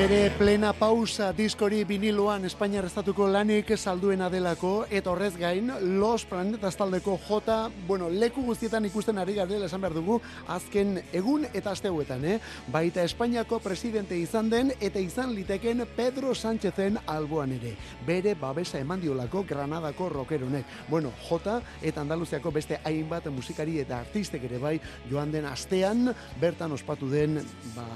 Bere 0.03 0.33
plena 0.35 0.73
pausa 0.75 1.29
diskori 1.31 1.85
viniloan 1.87 2.43
Espainiar 2.43 2.83
Estatuko 2.83 3.23
lanik 3.31 3.69
salduena 3.77 4.25
delako 4.27 4.71
eta 4.91 5.13
horrez 5.13 5.37
gain 5.39 5.69
Los 6.01 6.25
Planetas 6.27 6.73
taldeko 6.75 7.13
jota, 7.23 7.69
bueno, 7.87 8.09
leku 8.11 8.43
guztietan 8.43 8.83
ikusten 8.89 9.21
ari 9.21 9.37
garela 9.37 9.69
esan 9.69 9.79
behar 9.79 9.95
dugu 9.95 10.17
azken 10.51 10.97
egun 11.15 11.45
eta 11.53 11.71
asteuetan, 11.71 12.25
eh? 12.25 12.41
Baita 12.73 13.05
Espainiako 13.07 13.61
presidente 13.63 14.17
izan 14.19 14.49
den 14.51 14.73
eta 14.81 14.99
izan 14.99 15.31
liteken 15.37 15.85
Pedro 15.95 16.35
Sánchezen 16.35 16.99
alboan 17.07 17.55
ere. 17.55 17.77
Bere 18.03 18.35
babesa 18.35 18.83
eman 18.83 18.99
diolako 18.99 19.45
Granadako 19.47 20.09
rockeronek. 20.17 20.65
Bueno, 20.89 21.13
jota 21.29 21.61
eta 21.81 22.03
Andaluziako 22.03 22.51
beste 22.51 22.81
hainbat 22.83 23.31
musikari 23.31 23.79
eta 23.79 24.03
artistek 24.03 24.51
ere 24.51 24.59
bai 24.59 24.75
joan 25.07 25.31
den 25.31 25.47
astean 25.47 26.09
bertan 26.43 26.75
ospatu 26.75 27.07
den 27.07 27.39
ba, 27.77 27.87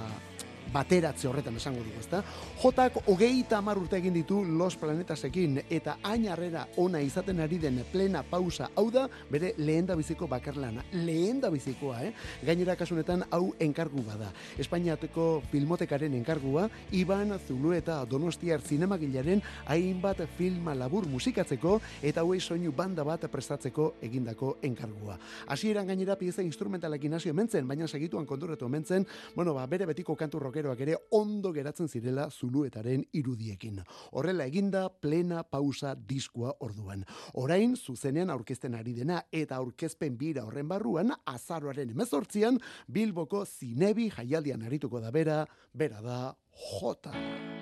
bateratze 0.74 1.28
horretan 1.28 1.56
esango 1.56 1.84
dugu, 1.84 2.00
ezta? 2.00 2.24
Jotak 2.62 3.00
hogeita 3.08 3.58
hamar 3.58 3.78
urte 3.78 3.98
egin 3.98 4.16
ditu 4.16 4.44
Los 4.46 4.76
Planetasekin 4.78 5.62
eta 5.70 5.98
ainarrera 6.04 6.68
ona 6.78 7.02
izaten 7.02 7.40
ari 7.44 7.58
den 7.62 7.84
plena 7.92 8.24
pausa. 8.24 8.70
Hau 8.76 8.90
da, 8.92 9.08
bere 9.30 9.54
lehen 9.58 9.88
biziko 9.98 10.28
bakarlana. 10.28 10.84
Lehen 10.92 11.42
bizikoa, 11.52 12.04
eh? 12.04 12.14
Gainera 12.44 12.76
kasunetan 12.76 13.24
hau 13.32 13.54
enkargu 13.60 14.04
bada. 14.04 14.32
Espainiateko 14.58 15.44
filmotekaren 15.52 16.14
enkargua, 16.14 16.70
Iban 16.92 17.38
Zulu 17.48 17.74
eta 17.74 18.04
Donostiar 18.06 18.62
zinemagilaren 18.62 19.42
hainbat 19.68 20.24
filma 20.38 20.76
labur 20.76 21.08
musikatzeko 21.08 21.80
eta 22.02 22.22
hauei 22.22 22.40
soinu 22.40 22.72
banda 22.72 23.04
bat 23.04 23.28
prestatzeko 23.32 23.96
egindako 24.02 24.58
enkargua. 24.62 25.18
Hasieran 25.48 25.88
gainera 25.88 26.18
pieza 26.18 26.42
instrumentalekin 26.42 27.14
hasi 27.14 27.34
mentzen, 27.34 27.68
baina 27.68 27.88
segituan 27.88 28.26
konturretu 28.26 28.70
mentzen, 28.70 29.06
bueno, 29.36 29.54
ba, 29.54 29.66
bere 29.68 29.86
betiko 29.86 30.16
kantu 30.16 30.40
rockeroak 30.62 30.82
ere 30.82 30.96
ondo 31.12 31.52
geratzen 31.54 31.88
zirela 31.88 32.28
zuluetaren 32.32 33.04
irudiekin. 33.14 33.82
Horrela 34.12 34.46
eginda 34.46 34.88
plena 34.90 35.44
pausa 35.44 35.96
diskua 35.96 36.54
orduan. 36.60 37.06
Orain 37.34 37.76
zuzenean 37.76 38.30
aurkezten 38.30 38.76
ari 38.76 38.94
dena 38.94 39.22
eta 39.32 39.58
aurkezpen 39.58 40.18
bira 40.18 40.46
horren 40.46 40.68
barruan 40.68 41.14
azaroaren 41.26 41.90
emezortzian 41.92 42.60
Bilboko 42.88 43.46
zinebi 43.46 44.10
jaialdian 44.10 44.64
arituko 44.64 45.00
da 45.00 45.12
bera, 45.12 45.46
bera 45.74 46.02
da 46.02 46.36
Jota. 46.58 47.57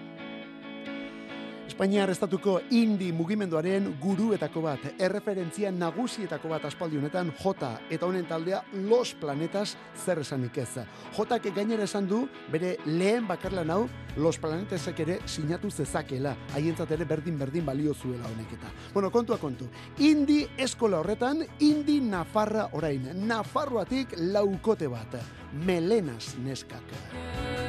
Espainiar 1.65 2.11
estatuko 2.13 2.59
indi 2.77 3.07
mugimenduaren 3.11 3.87
guruetako 3.97 4.61
bat, 4.67 4.83
erreferentzia 5.01 5.71
nagusietako 5.73 6.51
bat 6.51 6.67
aspaldi 6.69 6.99
honetan 6.99 7.31
J 7.39 7.71
eta 7.89 8.05
honen 8.05 8.27
taldea 8.29 8.59
Los 8.85 9.15
Planetas 9.17 9.75
zer 9.97 10.21
esanik 10.21 10.59
ez. 10.61 10.85
Jotak 11.17 11.49
gainera 11.55 11.83
esan 11.89 12.07
du 12.07 12.27
bere 12.53 12.75
lehen 12.85 13.25
bakarlan 13.27 13.73
hau 13.73 13.87
Los 14.15 14.37
Planetesek 14.37 14.99
ere 15.07 15.19
sinatu 15.25 15.71
zezakela, 15.71 16.35
haientzat 16.53 16.91
ere 16.91 17.05
berdin 17.05 17.39
berdin 17.39 17.65
balio 17.65 17.93
zuela 17.93 18.29
honek 18.29 18.53
eta. 18.59 18.71
Bueno, 18.93 19.09
kontua 19.11 19.37
kontu. 19.41 19.65
Indi 19.99 20.45
eskola 20.57 21.01
horretan 21.01 21.43
indi 21.59 21.99
Nafarra 21.99 22.69
orain, 22.73 23.09
Nafarroatik 23.27 24.15
laukote 24.17 24.87
bat. 24.87 25.17
Melenas 25.65 26.35
neskak. 26.45 27.64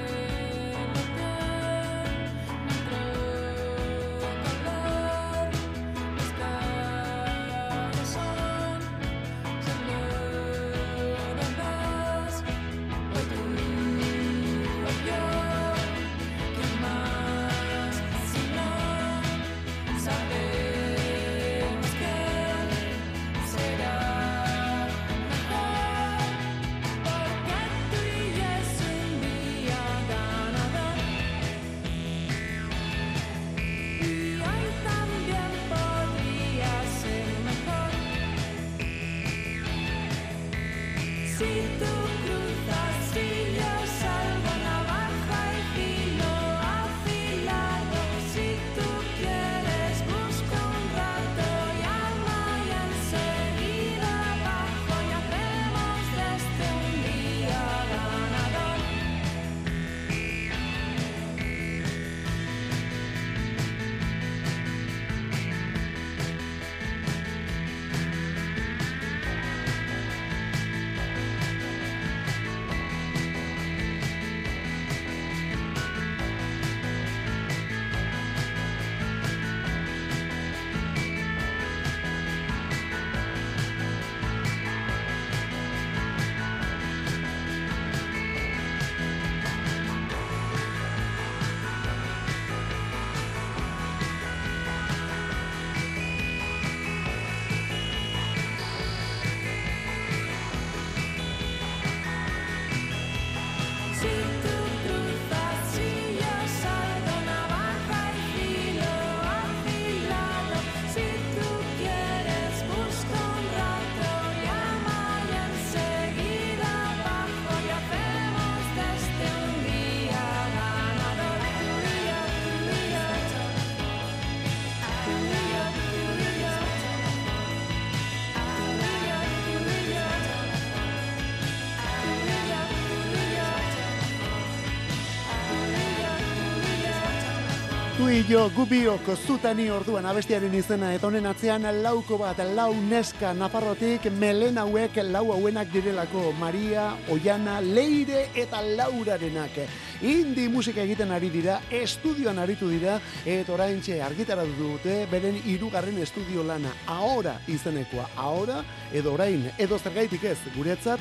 Tuillo 138.26 138.48
gubioko 138.50 139.14
zutani 139.14 139.68
orduan 139.70 140.06
abestiaren 140.10 140.54
izena 140.58 140.88
eta 140.96 141.06
honen 141.06 141.28
atzean 141.30 141.62
lauko 141.84 142.16
bat 142.18 142.40
lau 142.56 142.72
neska 142.74 143.30
nafarrotik 143.38 144.08
melen 144.18 144.58
hauek 144.58 144.96
lau 145.12 145.28
hauenak 145.30 145.70
direlako 145.70 146.32
Maria, 146.40 146.88
Oiana, 147.14 147.60
Leire 147.60 148.24
eta 148.34 148.64
Laurarenak. 148.66 149.60
Indi 150.02 150.48
musika 150.48 150.82
egiten 150.82 151.12
ari 151.14 151.30
dira, 151.30 151.60
estudioan 151.70 152.40
aritu 152.42 152.66
dira, 152.68 152.98
eta 153.24 153.54
orain 153.54 153.78
txe 153.80 154.00
argitara 154.02 154.42
dute, 154.58 155.04
beren 155.12 155.38
irugarren 155.46 156.02
estudio 156.02 156.42
lana, 156.42 156.74
ahora 156.86 157.38
izenekoa, 157.46 158.08
ahora, 158.16 158.58
edo 158.92 159.14
orain, 159.14 159.46
edo 159.56 159.78
zergaitik 159.78 160.24
ez, 160.24 160.38
guretzat, 160.56 161.00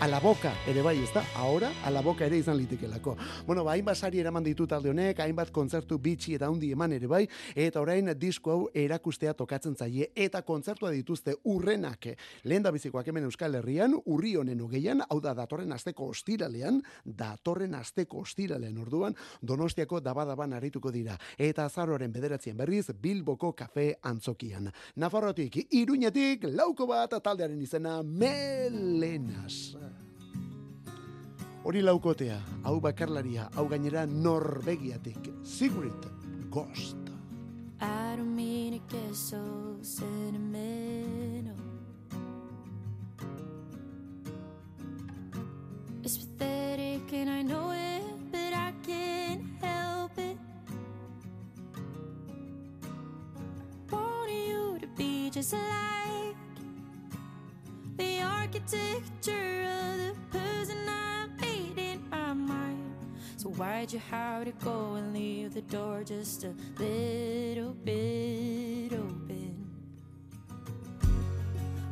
a 0.00 0.08
la 0.08 0.20
ere 0.66 0.82
bai, 0.82 0.98
ez 0.98 1.12
da? 1.12 1.24
Ahora, 1.36 1.70
a 1.84 1.90
la 1.90 2.00
boca 2.00 2.24
ere 2.26 2.36
izan 2.36 2.56
litekelako. 2.56 3.16
Bueno, 3.46 3.64
ba, 3.64 3.72
hainbat 3.72 3.96
sari 3.96 4.18
eraman 4.18 4.42
ditu 4.44 4.66
talde 4.66 4.90
honek, 4.90 5.18
hainbat 5.20 5.50
kontzertu 5.50 5.98
bitxi 5.98 6.34
eta 6.34 6.48
hundi 6.50 6.72
eman 6.72 6.92
ere 6.92 7.06
bai, 7.06 7.28
eta 7.54 7.80
orain 7.80 8.10
disko 8.18 8.50
hau 8.50 8.68
erakustea 8.74 9.34
tokatzen 9.34 9.76
zaie, 9.76 10.10
eta 10.14 10.42
kontzertua 10.42 10.90
dituzte 10.90 11.36
urrenak. 11.44 12.08
Lehen 12.44 12.62
da 12.62 12.72
bizikoak 12.72 13.08
hemen 13.08 13.24
Euskal 13.24 13.54
Herrian, 13.54 13.94
urri 14.04 14.34
honen 14.36 14.60
ugeian, 14.60 15.02
hau 15.08 15.20
da 15.20 15.34
datorren 15.34 15.72
asteko 15.72 16.08
ostiralean, 16.10 16.82
datorren 17.04 17.74
asteko 17.74 18.24
ostiralean 18.24 18.78
orduan, 18.78 19.14
donostiako 19.42 20.00
dabadaban 20.00 20.52
arituko 20.52 20.90
dira. 20.90 21.18
Eta 21.38 21.64
azaroren 21.64 22.12
bederatzien 22.12 22.56
berriz, 22.56 22.86
Bilboko 23.00 23.52
kafe 23.52 23.94
antzokian. 24.02 24.72
Nafarrotik, 24.96 25.66
iruñetik, 25.70 26.48
lauko 26.50 26.86
bat 26.86 27.20
taldearen 27.22 27.60
izena, 27.62 28.02
Melenas. 28.02 29.76
Hori 31.64 31.80
laukotea, 31.80 32.36
hau 32.66 32.74
bakarlaria, 32.80 33.46
hau 33.56 33.64
gainera 33.68 34.04
Norvegiatik. 34.06 35.30
Sigrid 35.42 36.04
Ghost. 36.50 36.96
I 37.80 38.16
don't 38.16 38.36
mean 38.36 38.72
to 38.72 38.78
get 38.94 39.14
so 39.14 39.40
sentimental. 39.80 41.56
It's 46.02 46.18
pathetic 46.18 47.12
and 47.14 47.30
I 47.30 47.42
know 47.42 47.72
it, 47.72 48.04
but 48.30 48.52
I 48.52 48.72
can't 48.86 49.42
help 49.62 50.18
it. 50.18 50.36
Want 53.90 54.30
you 54.30 54.78
to 54.80 54.86
be 54.98 55.30
just 55.30 55.54
like 55.54 56.36
the 57.96 58.20
architecture 58.20 59.64
of 59.64 59.98
the 59.98 60.14
person 60.30 60.78
I 60.88 61.03
So 63.44 63.50
why'd 63.50 63.92
you 63.92 64.00
have 64.10 64.46
to 64.46 64.52
go 64.64 64.94
and 64.94 65.12
leave 65.12 65.52
the 65.52 65.60
door 65.60 66.02
just 66.02 66.44
a 66.44 66.54
little 66.78 67.74
bit 67.84 68.90
open? 68.94 69.70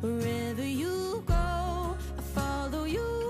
Wherever 0.01 0.65
you 0.65 1.23
go, 1.27 1.35
I 1.35 2.21
follow 2.33 2.85
you 2.85 3.22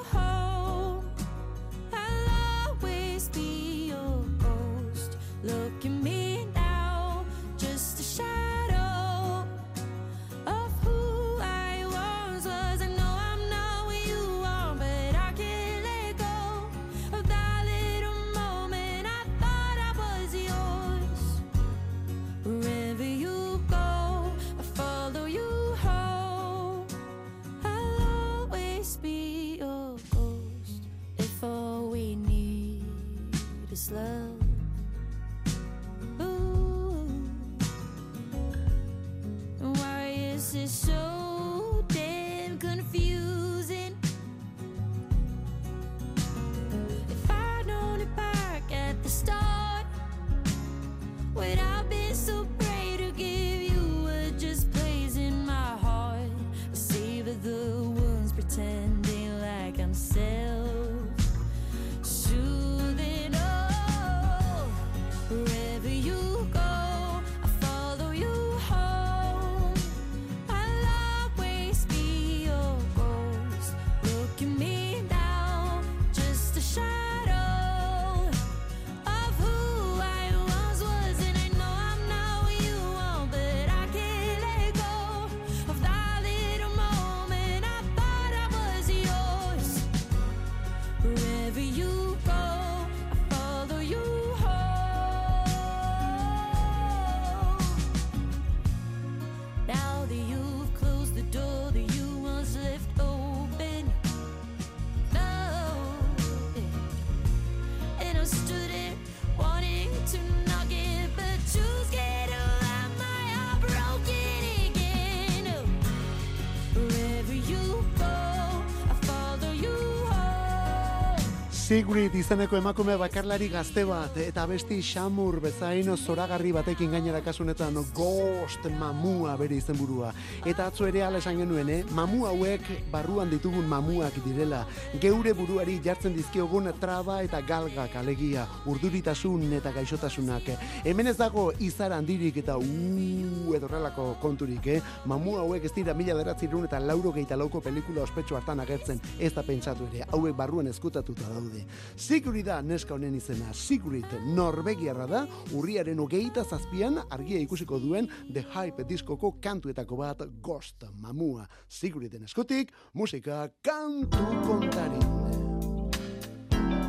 Sigrid 121.74 122.14
izeneko 122.14 122.54
emakume 122.54 122.94
bakarlari 123.02 123.48
gazte 123.50 123.82
bat 123.90 124.18
eta 124.22 124.44
besti 124.46 124.76
xamur 124.86 125.40
bezain 125.42 125.88
zoragarri 125.98 126.52
batekin 126.54 126.92
gainera 126.94 127.22
kasunetan 127.26 127.80
ghost 127.98 128.68
mamua 128.78 129.34
bere 129.40 129.58
izenburua. 129.58 130.12
Eta 130.46 130.68
atzo 130.70 130.86
ere 130.86 131.02
ala 131.02 131.18
esan 131.18 131.40
genuen, 131.42 131.72
eh? 131.74 131.80
mamu 131.90 132.28
hauek 132.30 132.70
barruan 132.92 133.32
ditugun 133.32 133.66
mamuak 133.66 134.20
direla. 134.22 134.68
Geure 135.02 135.34
buruari 135.34 135.80
jartzen 135.82 136.14
dizkiogun 136.14 136.70
traba 136.80 137.24
eta 137.24 137.42
galgak 137.42 137.96
alegia, 137.96 138.46
urduritasun 138.70 139.58
eta 139.58 139.74
gaixotasunak. 139.74 140.54
Hemen 140.86 141.10
ez 141.10 141.18
dago 141.18 141.48
izar 141.58 141.98
handirik 141.98 142.38
eta 142.44 142.60
uuu 142.62 143.58
edorrelako 143.58 144.12
konturik, 144.22 144.70
eh? 144.76 144.78
Mamu 145.10 145.40
hauek 145.42 145.66
ez 145.66 145.74
dira 145.74 145.98
mila 145.98 146.22
beratzirun 146.22 146.70
eta 146.70 146.78
lauro 146.80 147.18
gehieta 147.18 147.42
pelikula 147.64 148.04
ospetsu 148.04 148.36
hartan 148.36 148.60
agertzen, 148.60 149.02
ez 149.18 149.34
da 149.34 149.42
pentsatu 149.42 149.90
ere, 149.92 150.06
hauek 150.12 150.38
barruan 150.38 150.68
eskutatuta 150.68 151.34
daude. 151.34 151.63
Sigrid 151.96 152.46
da 152.46 152.62
neska 152.62 152.94
honen 152.96 153.16
izena, 153.16 153.54
Sigrid 153.54 154.08
Norvegiarra 154.36 155.08
da, 155.08 155.24
urriaren 155.56 156.00
hogeita 156.00 156.44
zazpian 156.44 157.00
argia 157.10 157.40
ikusiko 157.44 157.80
duen 157.80 158.10
The 158.34 158.46
Hype 158.54 158.88
diskoko 158.90 159.36
kantuetako 159.42 160.00
bat 160.04 160.24
Ghost 160.44 160.86
Mamua. 161.02 161.48
Sigriden 161.70 162.24
eskutik, 162.30 162.74
musika 162.94 163.48
kantu 163.64 164.26
kontarin. 164.48 165.23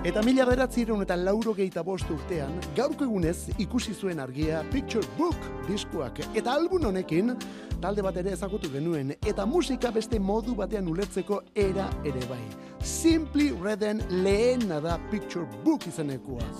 Eta 0.05 0.21
mila 0.21 0.45
beratzireun 0.45 1.01
eta 1.01 1.17
lauro 1.17 1.55
gehieta 1.57 1.81
bost 1.81 2.11
urtean, 2.13 2.59
gaurko 2.77 3.07
egunez 3.07 3.55
ikusi 3.57 3.95
zuen 3.97 4.21
argia 4.21 4.59
Picture 4.69 5.09
Book 5.17 5.47
diskoak. 5.65 6.21
Eta 6.37 6.53
album 6.53 6.85
honekin, 6.91 7.33
talde 7.81 8.05
bat 8.05 8.21
ere 8.21 8.35
ezagutu 8.37 8.69
genuen, 8.69 9.15
eta 9.25 9.49
musika 9.49 9.89
beste 9.97 10.21
modu 10.21 10.53
batean 10.61 10.93
ulertzeko 10.93 11.41
era 11.57 11.89
ere 12.05 12.29
bai. 12.29 12.43
Simply 12.85 13.49
Redden 13.65 14.05
lehena 14.11 14.83
da 14.85 14.99
Picture 15.11 15.49
Book 15.65 15.89
izenekoa. 15.89 16.53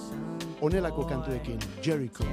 Honelako 0.65 1.05
kantuekin, 1.13 1.61
Jericho. 1.85 2.25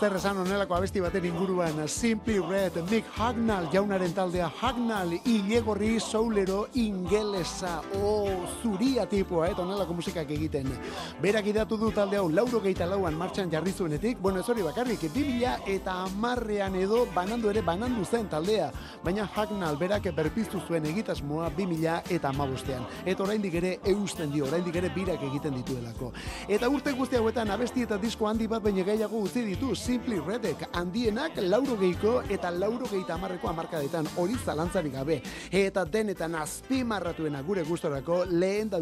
Zer 0.00 0.16
esan 0.16 0.38
honelako 0.40 0.74
abesti 0.74 1.00
baten 1.04 1.26
inguruan. 1.28 1.76
Simply 1.86 2.38
Red, 2.40 2.78
Mick 2.88 3.04
Hagnall 3.18 3.66
jaunaren 3.72 4.14
taldea. 4.16 4.46
Hagnall, 4.48 5.18
ilegorri 5.28 5.98
soulero 6.00 6.68
ingelesa. 6.72 7.82
O 8.00 8.46
zuria 8.62 9.04
tipua, 9.04 9.50
eta 9.50 9.60
honelako 9.60 9.98
musikak 9.98 10.30
egiten. 10.32 10.70
Berak 11.20 11.50
idatu 11.52 11.76
du 11.76 11.90
talde 11.92 12.16
hau 12.16 12.30
lauro 12.32 12.62
geita 12.64 12.86
lauan 12.88 13.18
martxan 13.18 13.50
jarri 13.52 13.72
zuenetik. 13.72 14.16
Bueno 14.22 14.40
ez 14.40 14.48
hori 14.48 14.62
bakarrik, 14.62 15.04
2000 15.12 15.68
eta 15.68 15.98
amarrean 16.06 16.80
edo 16.80 17.02
banandu 17.14 17.50
ere 17.50 17.60
banandu 17.60 18.04
zen 18.04 18.28
taldea. 18.28 18.70
Baina 19.04 19.28
Hagnall 19.34 19.76
berak 19.76 20.08
berpiztu 20.16 20.62
zuen 20.66 20.86
egitasmoa 20.86 21.50
2000 21.58 22.00
eta 22.08 22.32
amabostean 22.32 22.88
eta 23.04 23.22
oraindik 23.22 23.54
ere 23.60 23.76
eusten 23.84 24.32
dio, 24.32 24.46
oraindik 24.46 24.80
ere 24.80 24.88
birak 24.94 25.28
egiten 25.28 25.60
dituelako. 25.60 26.12
Eta 26.48 26.72
urte 26.72 26.96
guzti 26.96 27.20
hauetan 27.20 27.50
abesti 27.50 27.84
eta 27.84 28.00
disko 28.00 28.28
handi 28.28 28.48
bat 28.48 28.62
baina 28.64 28.84
gehiago 28.86 29.20
utzi 29.28 29.44
ditu 29.44 29.74
Simply 29.90 30.20
Redek 30.22 30.68
handienak 30.78 31.34
lauro 31.50 31.74
geiko 31.74 32.20
eta 32.30 32.52
lauro 32.54 32.86
geita 32.86 33.16
amarreko 33.16 33.48
amarkadetan 33.50 34.06
hori 34.22 34.36
zalantzarik 34.38 34.92
gabe. 34.94 35.16
Eta 35.50 35.82
denetan 35.82 36.36
azpimarratuena 36.38 37.40
gure 37.42 37.64
gustorako 37.66 38.20
lehen 38.30 38.70
da 38.70 38.78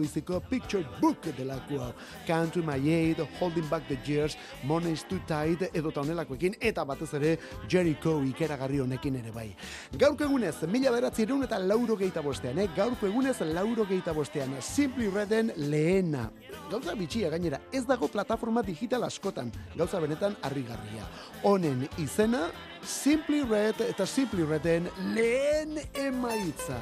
Picture 0.51 0.85
Book 1.01 1.23
delakoa 1.35 1.95
Country 2.27 2.61
My 2.63 2.77
Aid, 2.77 3.25
Holding 3.41 3.71
Back 3.71 3.89
the 3.89 3.97
Years 4.05 4.37
Money's 4.65 5.03
Too 5.09 5.21
Tight 5.27 5.71
edo 5.73 5.91
honelakoekin 5.97 6.57
eta 6.61 6.85
batez 6.85 7.15
ere 7.15 7.39
Jericho 7.67 8.23
ikeragarri 8.23 8.81
honekin 8.81 9.17
ere 9.17 9.31
bai. 9.31 9.57
Gaurko 9.97 10.25
egunez 10.25 10.57
mila 10.69 10.91
beratzerun 10.91 11.43
eta 11.45 11.59
lauro 11.59 11.97
bostean 12.23 12.59
eh? 12.59 12.69
gaurko 12.77 13.07
egunez 13.07 13.41
lauro 13.41 13.87
geita 13.87 14.13
bostean 14.13 14.61
Simply 14.61 15.09
Reden 15.09 15.53
lehena. 15.57 16.31
Gauza 16.71 16.95
bitxia 16.95 17.31
gainera 17.31 17.61
ez 17.73 17.87
dago 17.87 18.09
plataforma 18.09 18.63
digital 18.63 19.05
askotan. 19.05 19.51
Gauza 19.75 19.99
benetan 20.01 20.37
harrigarria 20.43 20.98
honen 21.43 21.89
izena 21.99 22.49
Simply 22.83 23.43
Red 23.43 23.81
eta 23.89 24.07
Simply 24.07 24.45
Reden 24.47 24.89
lehen 25.15 25.79
emaitza 25.95 26.79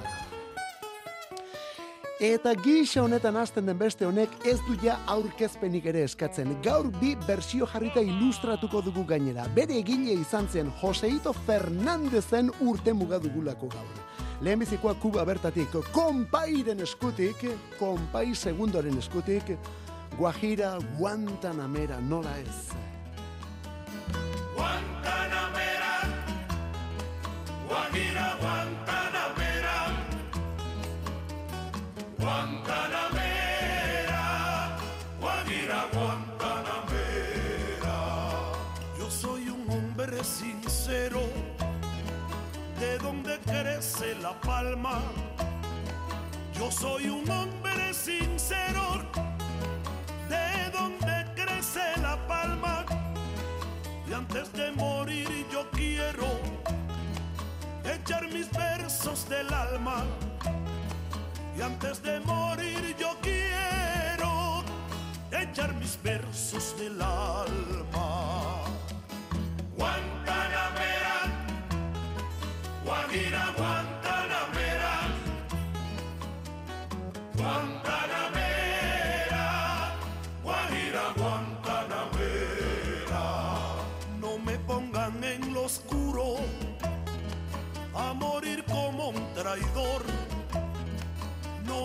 Eta 2.17 2.55
gisa 2.57 3.03
honetan 3.05 3.37
hasten 3.37 3.67
den 3.69 3.77
beste 3.77 4.07
honek 4.09 4.33
ez 4.49 4.57
du 4.65 4.73
ja 4.81 4.95
aurkezpenik 5.13 5.85
ere 5.91 6.01
eskatzen. 6.07 6.55
Gaur 6.65 6.89
bi 6.97 7.11
bersio 7.27 7.69
jarrita 7.69 8.01
ilustratuko 8.01 8.81
dugu 8.81 9.05
gainera. 9.05 9.45
Bere 9.53 9.77
egile 9.83 10.15
izan 10.23 10.49
zen 10.49 10.73
Joseito 10.81 11.35
Fernandezen 11.45 12.49
urte 12.65 12.97
muga 12.97 13.21
dugulako 13.21 13.69
gaur. 13.69 14.01
Lehenbizikoa 14.41 14.95
Kuba 15.03 15.27
bertatik, 15.29 15.77
konpairen 15.93 16.81
eskutik, 16.81 17.45
konpai 17.79 18.35
segundoren 18.35 18.97
eskutik, 18.97 19.53
Guajira 20.17 20.79
Guantanamera 20.97 22.01
nola 22.01 22.33
ez. 22.41 22.96
Guantanamera. 24.55 25.95
Guajira 27.69 28.29
Guantanamera. 28.41 29.77
Guantanamera. 32.19 34.25
Guajira 35.21 35.81
Guantanamera. 35.93 37.97
Yo 38.99 39.07
soy 39.11 39.49
un 39.49 39.71
hombre 39.71 40.25
sincero, 40.25 41.23
de 42.81 42.99
donde 42.99 43.39
crece 43.41 44.15
la 44.17 44.33
palma. 44.41 45.01
Yo 46.59 46.71
soy 46.71 47.09
un 47.09 47.29
hombre 47.31 47.93
sincero, 47.93 49.03
de 50.29 50.71
donde 50.71 51.27
crece 51.35 51.97
la 52.01 52.17
palma. 52.27 52.85
Y 54.09 54.13
antes 54.13 54.53
de 54.53 54.71
morir 54.73 55.47
yo 55.53 55.69
quiero 55.71 56.27
echar 57.85 58.29
mis 58.29 58.51
versos 58.53 59.29
del 59.29 59.53
alma. 59.53 60.05
Y 61.59 61.63
antes 61.63 62.03
de 62.03 62.21
morir 62.21 62.95
yo 62.99 63.17
quiero 63.21 64.63
echar 65.33 65.75
mis 65.75 66.01
versos 66.03 66.79
del 66.79 67.01
alma. 67.03 68.56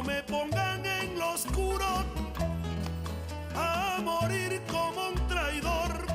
me 0.04 0.24
pongan 0.24 0.86
en 0.86 1.20
lo 1.20 1.32
oscuro 1.32 1.86
a 3.56 4.00
morir 4.04 4.62
como 4.70 5.10
un 5.10 5.28
traidor. 5.28 6.06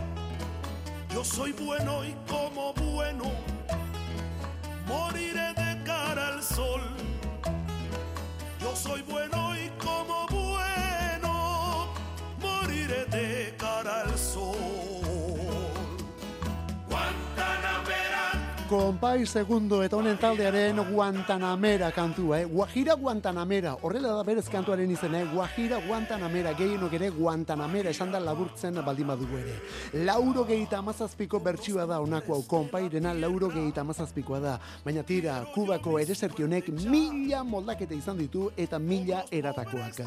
Yo 1.12 1.24
soy 1.24 1.52
bueno 1.52 2.04
y 2.04 2.14
como 2.28 2.72
bueno 2.74 3.24
moriré 4.86 5.52
de 5.54 5.82
cara 5.84 6.28
al 6.28 6.42
sol. 6.42 6.82
Yo 8.60 8.74
soy 8.74 9.02
bueno 9.02 9.54
y 9.56 9.68
como 9.78 10.26
bueno 10.28 11.88
moriré 12.40 13.04
de 13.06 13.54
cara 13.56 14.02
al 14.02 14.18
sol. 14.18 14.96
Konpai 18.86 19.26
segundo 19.26 19.80
eta 19.82 19.96
honen 19.98 20.14
taldearen 20.14 20.76
Guantanamera 20.92 21.88
kantua, 21.90 22.36
eh? 22.38 22.44
Guajira 22.46 22.94
Guantanamera, 22.94 23.72
horrela 23.82 24.12
da 24.14 24.22
berez 24.22 24.44
kantuaren 24.46 24.92
izena, 24.94 25.24
eh? 25.24 25.26
Guajira 25.32 25.80
Guantanamera, 25.82 26.52
gehienok 26.54 26.94
ere 26.94 27.08
Guantanamera 27.10 27.90
esan 27.90 28.12
da 28.14 28.20
laburtzen 28.22 28.78
baldin 28.86 29.08
badugu 29.10 29.40
ere. 29.40 29.56
Lauro 30.06 30.44
gehieta 30.46 30.78
amazazpiko 30.78 31.40
bertsioa 31.42 31.88
da 31.90 31.98
honako 31.98 32.36
hau, 32.36 32.44
konpairena 32.46 33.10
lauro 33.18 33.48
gehieta 33.50 33.82
amazazpikoa 33.82 34.38
da, 34.44 34.54
baina 34.84 35.02
tira, 35.02 35.40
kubako 35.52 35.98
honek 35.98 36.68
mila 36.86 37.42
moldaketa 37.42 37.94
izan 37.94 38.18
ditu 38.18 38.52
eta 38.56 38.78
mila 38.78 39.24
eratakoak. 39.32 40.00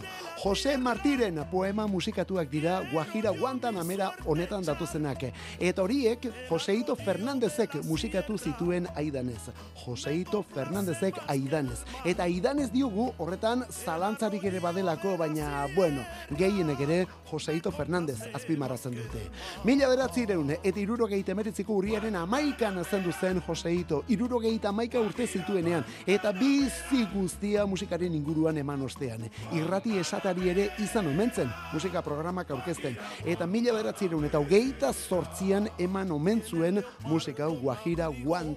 Jose 0.46 0.78
Martiren 0.78 1.44
poema 1.52 1.86
musikatuak 1.86 2.48
dira 2.50 2.80
Guajira 2.94 3.32
Guantanamera 3.32 4.14
honetan 4.26 4.64
datuzenak, 4.64 5.34
eta 5.60 5.84
horiek 5.84 6.32
Joseito 6.50 6.96
Fernandezek 6.96 7.84
musikatu 7.84 8.38
zituen 8.38 8.69
aidanez. 8.96 9.50
Joseito 9.86 10.44
Fernandezek 10.54 11.16
aidanez. 11.28 11.80
Eta 12.06 12.24
aidanez 12.24 12.70
diogu 12.72 13.10
horretan 13.18 13.64
zalantzarik 13.70 14.44
ere 14.44 14.60
badelako, 14.60 15.16
baina, 15.18 15.68
bueno, 15.76 16.04
gehienek 16.38 16.80
ere 16.86 17.00
Joseito 17.30 17.72
Fernandez 17.72 18.20
azpimarratzen 18.34 18.96
dute. 18.96 19.26
Mila 19.64 19.90
beratzireun 19.90 20.52
eta 20.58 20.80
irurogeita 20.80 21.32
emeritziko 21.32 21.78
urriaren 21.80 22.16
amaikan 22.16 22.84
zendu 22.84 23.12
zen 23.12 23.42
Joseito, 23.46 24.04
irurogeita 24.08 24.70
amaika 24.70 25.00
urte 25.00 25.28
zituenean, 25.28 25.86
eta 26.08 26.32
bizi 26.32 27.06
guztia 27.14 27.66
musikaren 27.66 28.16
inguruan 28.16 28.58
eman 28.58 28.82
ostean. 28.86 29.28
Irrati 29.54 29.98
esatari 30.00 30.50
ere 30.50 30.70
izan 30.80 31.08
omentzen, 31.08 31.50
musika 31.74 32.02
programak 32.02 32.52
aurkezten, 32.52 32.98
eta 33.26 33.48
mila 33.48 33.74
beratzireun 33.74 34.26
eta 34.26 34.40
hogeita 34.40 34.94
zortzian 34.94 35.70
eman 35.80 36.12
omen 36.12 36.42
zuen 36.42 36.84
musika 37.08 37.46
hau 37.46 37.72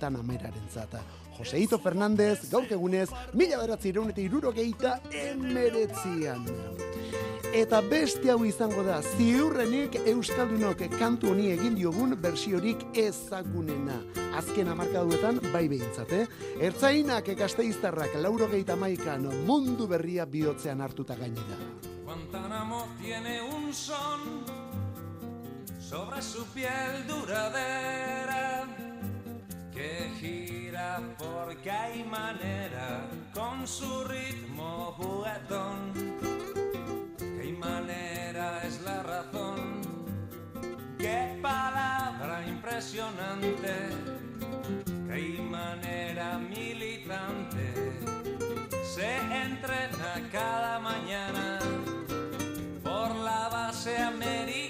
Guajira 0.03 0.11
Guantanameraren 0.11 0.69
zata. 0.69 1.01
Joseito 1.39 1.79
Fernandez, 1.79 2.51
gaur 2.51 2.67
egunez, 2.71 3.09
mila 3.35 3.59
beratzireun 3.61 4.11
eta 4.11 4.21
irurogeita 4.21 5.01
emeretzian. 5.11 6.45
Eta 7.53 7.81
beste 7.85 8.31
hau 8.33 8.45
izango 8.45 8.83
da, 8.83 9.01
ziurrenik 9.03 9.99
Euskaldunok 10.07 10.87
kantu 10.99 11.33
honi 11.33 11.51
egin 11.53 11.75
diogun 11.77 12.17
bersiorik 12.21 12.85
ezagunena. 12.97 14.01
Azken 14.39 14.69
amarkaduetan, 14.73 15.41
bai 15.53 15.67
behintzat, 15.69 16.13
eh? 16.13 16.27
Ertzainak 16.61 17.29
ekasteiztarrak 17.29 18.17
lauro 18.17 18.49
geita 18.49 18.77
maikan 18.77 19.29
mundu 19.47 19.87
berria 19.87 20.25
bihotzean 20.27 20.81
hartuta 20.81 21.17
gainera. 21.17 21.59
Guantánamo 22.05 22.87
tiene 23.01 23.43
un 23.43 23.73
son 23.73 24.45
sobre 25.79 26.23
su 26.23 26.45
piel 26.55 27.07
duradera 27.07 28.63
que 29.73 30.11
gira 30.21 31.01
porque 31.19 31.71
hay 31.71 32.05
manera 32.05 33.09
con 33.33 33.67
su 33.67 34.05
ritmo 34.05 34.95
juguetón. 34.99 35.93
Qué 37.19 37.57
manera 37.59 38.63
es 38.65 38.81
la 38.83 39.03
razón, 39.03 39.81
qué 40.99 41.39
palabra 41.41 42.47
impresionante, 42.47 43.75
qué 45.09 45.43
manera 45.43 46.39
militante. 46.39 47.73
Se 48.85 49.17
entrena 49.17 50.29
cada 50.31 50.79
mañana 50.81 51.59
por 52.83 53.15
la 53.17 53.49
base 53.49 53.97
americana, 53.97 54.62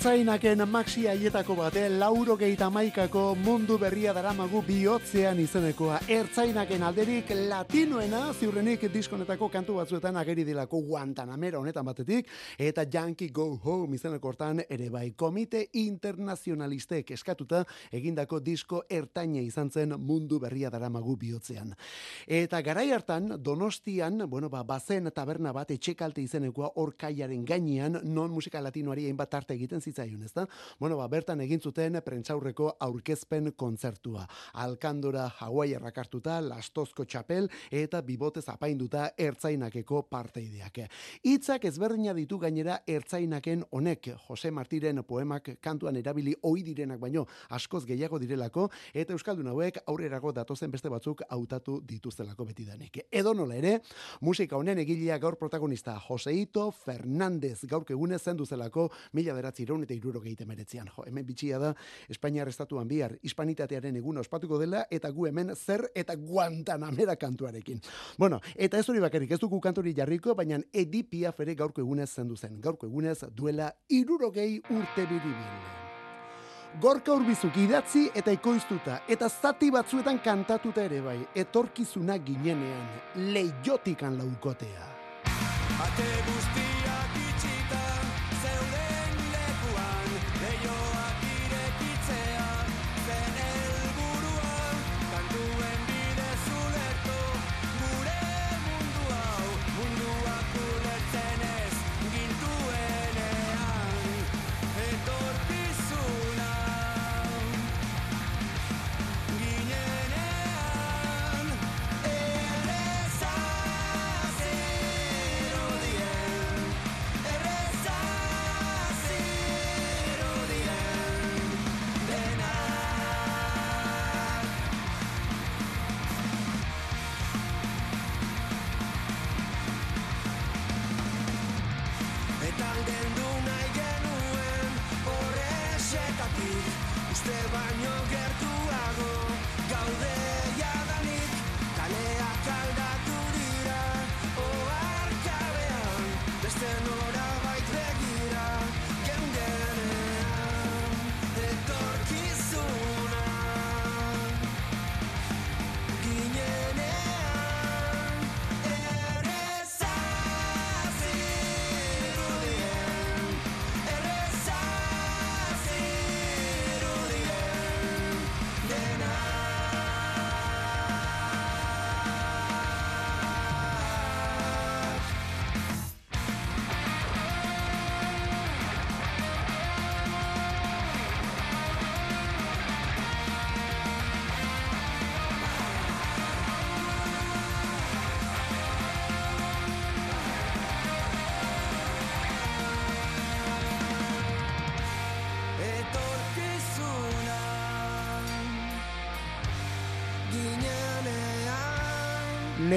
Ertzainaken 0.00 0.62
maxi 0.64 1.02
haietako 1.04 1.58
bate, 1.58 1.82
lauro 1.92 2.32
geita 2.40 2.70
maikako 2.72 3.34
mundu 3.36 3.76
berria 3.76 4.14
daramagu 4.16 4.62
bihotzean 4.64 5.36
izenekoa. 5.42 5.98
Ertzainaken 6.08 6.86
alderik 6.88 7.28
latinoena 7.50 8.22
ziurrenik 8.32 8.86
diskonetako 8.94 9.50
kantu 9.52 9.74
batzuetan 9.76 10.16
ageri 10.16 10.46
dilako 10.48 10.80
Guantanamera 10.86 11.60
honetan 11.60 11.84
batetik, 11.84 12.30
eta 12.56 12.86
Yankee 12.90 13.28
Go 13.28 13.58
Home 13.62 13.98
izeneko 13.98 14.30
hortan 14.30 14.62
ere 14.70 14.88
bai 14.88 15.10
komite 15.12 15.66
internazionalistek 15.82 17.12
eskatuta 17.18 17.60
egindako 17.92 18.40
disko 18.40 18.80
ertaina 18.88 19.44
izan 19.44 19.68
zen 19.68 19.92
mundu 19.98 20.40
berria 20.40 20.70
daramagu 20.70 21.18
bihotzean. 21.20 21.76
Eta 22.26 22.62
garai 22.62 22.86
hartan, 22.90 23.34
donostian, 23.36 24.24
bueno, 24.30 24.48
ba, 24.48 24.64
bazen 24.64 25.12
taberna 25.12 25.52
bat 25.52 25.76
etxekalte 25.76 26.24
izenekoa 26.24 26.72
orkaiaren 26.76 27.44
gainean, 27.44 28.00
non 28.02 28.32
musika 28.32 28.64
latinoari 28.64 29.04
hainbat 29.04 29.34
arte 29.42 29.60
egiten 29.60 29.89
zitzaion, 29.90 30.22
ezta? 30.22 30.46
Bueno, 30.78 30.96
ba, 30.96 31.08
bertan 31.08 31.40
egin 31.40 31.60
zuten 31.60 31.98
prentsaurreko 32.04 32.76
aurkezpen 32.80 33.52
kontzertua. 33.56 34.26
Alkandora 34.62 35.28
Hawaii 35.40 35.74
hartuta, 35.74 36.40
lastozko 36.40 37.04
txapel 37.04 37.48
eta 37.70 38.00
bibotez 38.02 38.46
apainduta 38.48 39.10
ertzainakeko 39.18 40.02
parteideak. 40.10 40.80
Hitzak 41.24 41.64
ezberdina 41.64 42.14
ditu 42.14 42.38
gainera 42.38 42.80
ertzainaken 42.86 43.64
honek, 43.70 44.10
Jose 44.28 44.50
Martiren 44.50 45.02
poemak 45.04 45.56
kantuan 45.60 45.96
erabili 45.96 46.34
ohi 46.42 46.62
direnak 46.62 47.00
baino 47.00 47.26
askoz 47.50 47.84
gehiago 47.86 48.18
direlako 48.18 48.68
eta 48.94 49.12
euskaldun 49.12 49.50
hauek 49.50 49.82
aurrerago 49.86 50.32
datozen 50.32 50.70
beste 50.70 50.88
batzuk 50.88 51.22
hautatu 51.28 51.80
dituztelako 51.86 52.44
betidanik. 52.44 53.02
Edo 53.10 53.34
nola 53.34 53.56
ere, 53.56 53.80
musika 54.20 54.56
honen 54.56 54.78
egilea 54.78 55.18
gaur 55.18 55.36
protagonista 55.36 55.98
Joseito 56.08 56.70
Fernandez 56.70 57.64
gaurk 57.64 57.90
egunez 57.90 58.22
zendu 58.22 58.46
zelako 58.46 58.90
mila 59.12 59.34
beratzi 59.80 59.90
eta 59.90 59.94
iruro 59.94 60.46
meretzian. 60.46 60.88
Jo, 60.96 61.04
hemen 61.06 61.26
bitxia 61.26 61.58
da, 61.58 61.74
Espainiar 62.08 62.48
estatuan 62.48 62.88
bihar, 62.88 63.18
hispanitatearen 63.22 63.96
eguna 63.96 64.20
ospatuko 64.20 64.58
dela, 64.58 64.86
eta 64.90 65.10
gu 65.10 65.26
hemen 65.26 65.54
zer 65.54 65.90
eta 65.94 66.14
guantanamera 66.16 67.16
kantuarekin. 67.16 67.80
Bueno, 68.18 68.40
eta 68.54 68.78
ez 68.78 68.88
hori 68.88 69.00
bakarrik, 69.00 69.30
ez 69.30 69.40
dugu 69.40 69.60
kanturi 69.60 69.94
jarriko, 69.94 70.34
baina 70.34 70.58
Edi 70.72 71.02
Piaf 71.02 71.40
ere 71.40 71.54
gaurko 71.54 71.80
egunez 71.80 72.10
zendu 72.10 72.36
zen. 72.36 72.60
Gaurko 72.60 72.86
egunez 72.86 73.24
duela 73.34 73.72
irurogei 73.88 74.60
urte 74.70 75.06
biribil. 75.06 75.78
Gorka 76.80 77.12
urbizuk 77.12 77.56
idatzi 77.56 78.10
eta 78.14 78.30
ekoiztuta, 78.30 79.00
eta 79.08 79.28
zati 79.28 79.70
batzuetan 79.74 80.20
kantatuta 80.22 80.84
ere 80.84 81.00
bai, 81.00 81.18
etorkizuna 81.34 82.18
ginenean, 82.22 82.86
leiotikan 83.16 84.16
laukotea. 84.18 84.86
Ate 85.80 86.06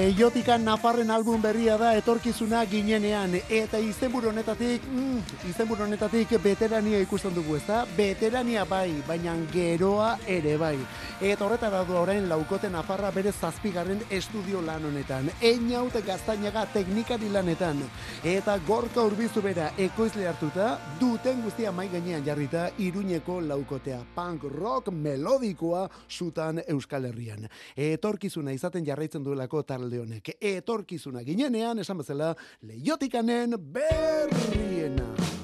Leiotikan 0.04 0.60
Nafarren 0.60 1.08
album 1.08 1.40
berria 1.40 1.78
da 1.80 1.94
etorkizuna 1.96 2.58
ginenean 2.68 3.38
eta 3.48 3.78
izenburu 3.80 4.28
honetatik, 4.28 4.82
mm, 4.84 5.46
izenburu 5.48 5.86
honetatik 5.86 6.34
veterania 6.44 6.98
ikusten 7.00 7.32
dugu, 7.32 7.54
ezta? 7.56 7.86
Veterania 7.96 8.66
bai, 8.68 8.90
baina 9.08 9.32
geroa 9.52 10.18
ere 10.28 10.58
bai. 10.60 10.76
Eta 11.22 11.46
horretara 11.46 11.80
du 11.88 11.96
orain 11.96 12.28
laukote 12.28 12.68
Nafarra 12.68 13.10
bere 13.16 13.32
zazpigarren 13.32 14.02
estudio 14.10 14.60
lan 14.60 14.84
honetan. 14.84 15.30
Einaut 15.40 15.96
gaztainaga 16.04 16.66
teknikari 16.74 17.30
lanetan. 17.32 17.80
Eta 18.22 18.58
gorka 18.66 19.00
urbizu 19.00 19.40
bera 19.40 19.70
ekoizle 19.78 20.28
hartuta, 20.28 20.78
duten 21.00 21.40
guztia 21.46 21.72
mai 21.72 21.88
gainean 21.88 22.26
jarrita 22.26 22.66
iruñeko 22.76 23.40
laukotea. 23.40 24.02
Punk 24.14 24.44
rock 24.52 24.92
melodikoa 24.92 25.88
zutan 26.10 26.60
Euskal 26.68 27.06
Herrian. 27.06 27.48
Etorkizuna 27.74 28.52
izaten 28.52 28.84
jarraitzen 28.84 29.24
duelako 29.24 29.62
talde 29.62 29.93
honek. 30.02 30.34
Etorkizuna 30.40 31.24
ginenean, 31.24 31.78
esan 31.78 32.02
bezala, 32.02 32.34
leiotikanen 32.62 33.58
berriena. 33.58 35.43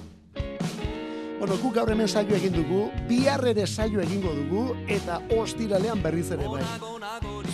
Bueno, 1.40 1.56
guk 1.56 1.72
gaur 1.72 1.88
hemen 1.88 2.04
saio 2.04 2.34
egin 2.36 2.52
dugu, 2.52 2.90
bihar 3.08 3.40
ere 3.48 3.62
saio 3.66 4.02
egingo 4.02 4.28
dugu, 4.36 4.74
eta 4.92 5.14
ostiralean 5.32 6.02
berriz 6.04 6.26
ere 6.36 6.44
bai. 6.44 6.60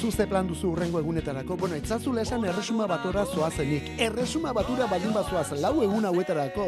Zuze 0.01 0.27
plan 0.27 0.49
duzu 0.51 0.73
urrengo 0.73 0.99
egunetarako, 0.99 1.55
bueno, 1.61 1.77
etzazula 1.79 2.25
esan 2.27 2.43
erresuma 2.51 2.89
batora 2.91 3.23
zoazenik. 3.31 3.93
Erresuma 4.03 4.51
batura 4.57 4.89
baldin 4.91 5.15
bazoaz 5.15 5.53
lau 5.63 5.85
egun 5.85 6.09
hauetarako, 6.11 6.65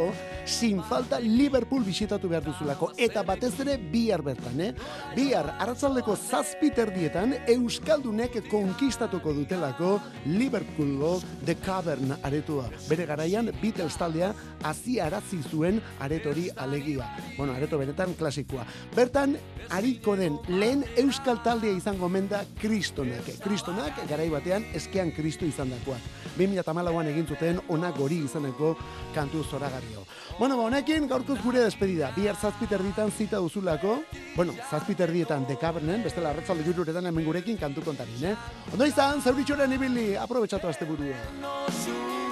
sin 0.47 0.79
falta 0.87 1.19
Liverpool 1.19 1.83
bisitatu 1.83 2.31
behar 2.31 2.47
duzulako, 2.47 2.93
eta 2.97 3.27
batez 3.27 3.51
ere 3.67 3.75
bihar 3.83 4.23
bertan, 4.23 4.63
eh? 4.69 4.71
Bihar, 5.17 5.57
arratzaldeko 5.59 6.15
zazpiterdietan, 6.15 7.35
Euskaldunek 7.57 8.45
konkistatuko 8.47 9.35
dutelako 9.41 9.97
Liverpoolgo 10.31 11.17
The 11.43 11.59
Cavern 11.67 12.15
aretua. 12.23 12.71
Bere 12.87 13.11
garaian, 13.11 13.51
Beatles 13.59 13.99
taldea 13.99 14.31
hazi 14.63 15.01
arazi 15.03 15.43
zuen 15.51 15.83
aretori 15.99 16.47
alegia. 16.55 17.08
Bueno, 17.37 17.53
areto 17.55 17.79
benetan 17.79 18.15
klasikoa. 18.19 18.65
Bertan, 18.97 19.37
ariko 19.71 20.17
den 20.19 20.39
lehen 20.49 20.85
euskal 20.99 21.39
taldea 21.45 21.77
izango 21.77 22.07
omen 22.07 22.29
da 22.29 22.43
kristonak. 22.61 23.29
Kristonak, 23.45 24.01
garai 24.11 24.29
batean, 24.33 24.67
eskean 24.75 25.13
kristo 25.15 25.47
izan 25.47 25.71
dakoak. 25.71 26.03
2008an 26.39 27.11
egin 27.13 27.27
zuten 27.27 27.61
onak 27.69 27.97
gori 27.99 28.21
izaneko 28.25 28.77
kantu 29.15 29.45
zoragarrio. 29.45 30.05
Bueno, 30.39 30.57
ba, 30.57 30.69
honekin 30.69 31.09
gaurkoz 31.11 31.39
gure 31.43 31.63
despedida. 31.65 32.13
Bihar 32.17 32.37
zazpiterditan 32.37 33.11
zita 33.11 33.39
duzulako, 33.43 34.01
bueno, 34.37 34.55
zazpiterdietan 34.71 35.47
dekabernen, 35.49 36.03
bestela 36.07 36.31
arratzalde 36.31 36.67
jururetan 36.67 37.11
hemen 37.11 37.27
gurekin 37.27 37.59
kantu 37.59 37.87
kontarin, 37.87 38.33
eh? 38.33 38.37
Ondo 38.73 38.87
izan, 38.87 39.23
zeuritxoren 39.23 39.79
ibili, 39.79 40.09
aprobetsatu 40.17 40.71
azte 40.71 40.87
burua. 40.87 42.28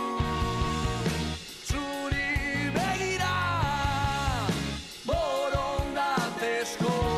pescoço. 6.56 7.15